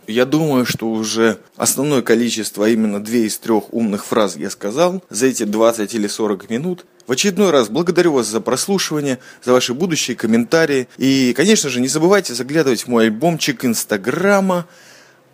Я 0.06 0.24
думаю, 0.24 0.64
что 0.64 0.88
уже 0.90 1.40
основное 1.56 2.00
количество, 2.00 2.66
именно 2.70 3.04
две 3.04 3.26
из 3.26 3.36
трех 3.38 3.74
умных 3.74 4.06
фраз 4.06 4.36
я 4.36 4.48
сказал 4.48 5.04
за 5.10 5.26
эти 5.26 5.42
20 5.42 5.94
или 5.94 6.06
40 6.06 6.48
минут. 6.48 6.86
В 7.06 7.12
очередной 7.12 7.50
раз 7.50 7.68
благодарю 7.68 8.14
вас 8.14 8.28
за 8.28 8.40
прослушивание, 8.40 9.18
за 9.44 9.52
ваши 9.52 9.74
будущие 9.74 10.16
комментарии. 10.16 10.88
И, 10.96 11.34
конечно 11.36 11.68
же, 11.68 11.82
не 11.82 11.88
забывайте 11.88 12.32
заглядывать 12.32 12.84
в 12.84 12.88
мой 12.88 13.04
альбомчик 13.04 13.62
Инстаграма. 13.62 14.66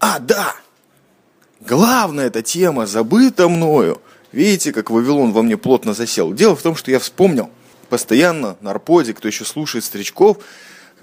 А, 0.00 0.18
да! 0.18 0.56
Главная 1.66 2.26
эта 2.26 2.42
тема 2.42 2.87
забыта 2.87 3.48
мною– 3.48 4.00
Видите, 4.37 4.70
как 4.72 4.90
Вавилон 4.90 5.33
во 5.33 5.42
мне 5.42 5.57
плотно 5.57 5.94
засел? 5.94 6.35
Дело 6.35 6.55
в 6.55 6.61
том, 6.61 6.76
что 6.76 6.90
я 6.90 6.98
вспомнил 6.98 7.48
постоянно 7.88 8.59
на 8.61 8.72
Арподе, 8.72 9.14
кто 9.14 9.29
еще 9.29 9.46
слушает 9.46 9.83
старичков, 9.83 10.44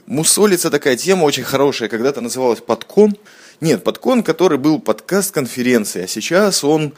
мусолится 0.06 0.70
такая 0.70 0.98
тема 0.98 1.24
очень 1.24 1.42
хорошая, 1.42 1.90
когда-то 1.90 2.22
называлась 2.22 2.60
«Подкон». 2.60 3.18
Нет, 3.60 3.84
«Подкон», 3.84 4.22
который 4.22 4.60
был 4.60 4.80
подкаст 4.80 5.34
конференции, 5.34 6.04
а 6.04 6.08
сейчас 6.08 6.64
он 6.64 6.94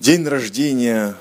день 0.00 0.28
рождения 0.28 1.14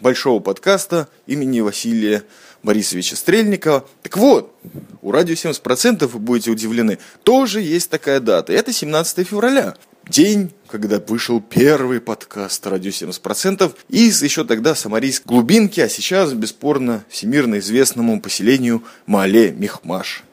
большого 0.00 0.38
подкаста 0.38 1.08
имени 1.26 1.58
Василия 1.58 2.22
Борисовича 2.62 3.16
Стрельникова. 3.16 3.84
Так 4.02 4.16
вот, 4.16 4.54
у 5.02 5.10
радио 5.10 5.34
70% 5.34 6.06
вы 6.06 6.18
будете 6.20 6.52
удивлены, 6.52 6.98
тоже 7.24 7.62
есть 7.62 7.90
такая 7.90 8.20
дата. 8.20 8.52
Это 8.52 8.72
17 8.72 9.26
февраля 9.26 9.74
день, 10.08 10.52
когда 10.68 10.98
вышел 10.98 11.40
первый 11.40 12.00
подкаст 12.00 12.66
«Радио 12.66 12.90
70%» 12.90 13.74
из 13.88 14.22
еще 14.22 14.44
тогда 14.44 14.74
самарийской 14.74 15.26
глубинки, 15.26 15.80
а 15.80 15.88
сейчас, 15.88 16.32
бесспорно, 16.32 17.04
всемирно 17.08 17.58
известному 17.58 18.20
поселению 18.20 18.84
Мале 19.06 19.52
Мехмаш. 19.52 20.24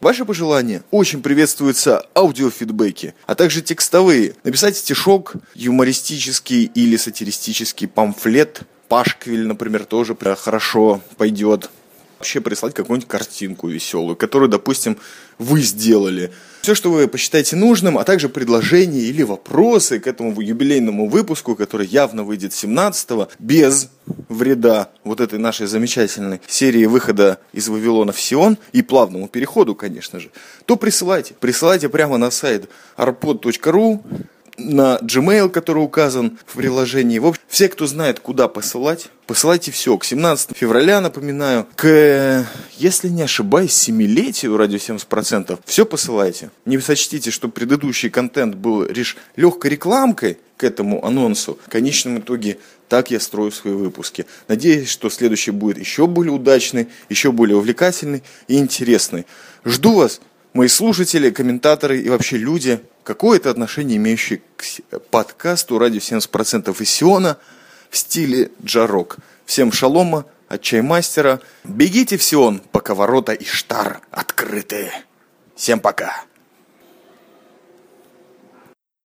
Ваши 0.00 0.24
пожелания 0.24 0.82
очень 0.90 1.22
приветствуются 1.22 2.06
аудиофидбэки, 2.14 3.14
а 3.26 3.34
также 3.34 3.62
текстовые. 3.62 4.34
Написать 4.44 4.76
стишок, 4.76 5.34
юмористический 5.54 6.64
или 6.64 6.96
сатиристический 6.96 7.88
памфлет, 7.88 8.62
пашквиль, 8.88 9.46
например, 9.46 9.84
тоже 9.84 10.16
хорошо 10.36 11.00
пойдет. 11.16 11.70
Вообще 12.18 12.40
прислать 12.40 12.74
какую-нибудь 12.74 13.08
картинку 13.08 13.68
веселую, 13.68 14.16
которую, 14.16 14.48
допустим, 14.48 14.98
вы 15.38 15.62
сделали– 15.62 16.32
все, 16.64 16.74
что 16.74 16.90
вы 16.90 17.08
посчитаете 17.08 17.56
нужным, 17.56 17.98
а 17.98 18.04
также 18.04 18.30
предложения 18.30 19.00
или 19.00 19.22
вопросы 19.22 20.00
к 20.00 20.06
этому 20.06 20.40
юбилейному 20.40 21.10
выпуску, 21.10 21.56
который 21.56 21.86
явно 21.86 22.24
выйдет 22.24 22.52
17-го, 22.52 23.28
без 23.38 23.90
вреда 24.30 24.88
вот 25.04 25.20
этой 25.20 25.38
нашей 25.38 25.66
замечательной 25.66 26.40
серии 26.46 26.86
выхода 26.86 27.38
из 27.52 27.68
Вавилона 27.68 28.12
в 28.12 28.20
Сион 28.20 28.56
и 28.72 28.80
плавному 28.80 29.28
переходу, 29.28 29.74
конечно 29.74 30.18
же, 30.20 30.30
то 30.64 30.76
присылайте. 30.76 31.34
Присылайте 31.38 31.90
прямо 31.90 32.16
на 32.16 32.30
сайт 32.30 32.70
arpod.ru, 32.96 34.00
на 34.56 34.98
Gmail, 35.02 35.48
который 35.48 35.78
указан 35.78 36.38
в 36.46 36.56
приложении. 36.56 37.18
В 37.18 37.26
общем, 37.26 37.42
все, 37.48 37.68
кто 37.68 37.86
знает, 37.86 38.20
куда 38.20 38.48
посылать, 38.48 39.08
посылайте 39.26 39.70
все. 39.70 39.96
К 39.98 40.04
17 40.04 40.56
февраля, 40.56 41.00
напоминаю, 41.00 41.66
к, 41.76 42.46
если 42.76 43.08
не 43.08 43.22
ошибаюсь, 43.22 43.72
семилетию 43.72 44.56
радио 44.56 44.78
70%. 44.78 45.58
Все 45.64 45.86
посылайте. 45.86 46.50
Не 46.64 46.78
сочтите, 46.78 47.30
что 47.30 47.48
предыдущий 47.48 48.10
контент 48.10 48.54
был 48.54 48.84
лишь 48.84 49.16
легкой 49.36 49.72
рекламкой 49.72 50.38
к 50.56 50.64
этому 50.64 51.04
анонсу. 51.04 51.58
В 51.66 51.70
конечном 51.70 52.18
итоге 52.18 52.58
так 52.88 53.10
я 53.10 53.18
строю 53.18 53.50
свои 53.50 53.74
выпуски. 53.74 54.26
Надеюсь, 54.46 54.88
что 54.88 55.10
следующий 55.10 55.50
будет 55.50 55.78
еще 55.78 56.06
более 56.06 56.32
удачный, 56.32 56.88
еще 57.08 57.32
более 57.32 57.56
увлекательный 57.56 58.22
и 58.46 58.58
интересный. 58.58 59.26
Жду 59.64 59.94
вас, 59.94 60.20
мои 60.52 60.68
слушатели, 60.68 61.30
комментаторы 61.30 62.00
и 62.00 62.08
вообще 62.08 62.36
люди, 62.36 62.80
какое-то 63.04 63.50
отношение 63.50 63.98
имеющее 63.98 64.40
к 64.56 64.98
подкасту 65.10 65.78
«Радио 65.78 65.98
70% 65.98 66.74
из 66.82 66.90
Сиона» 66.90 67.38
в 67.90 67.96
стиле 67.96 68.50
джарок. 68.64 69.18
Всем 69.44 69.70
шалома 69.70 70.24
от 70.48 70.62
чаймастера. 70.62 71.40
Бегите 71.62 72.16
в 72.16 72.22
Сион, 72.22 72.60
пока 72.72 72.94
ворота 72.94 73.32
Иштар 73.34 74.00
открыты. 74.10 74.90
Всем 75.54 75.78
пока. 75.78 76.24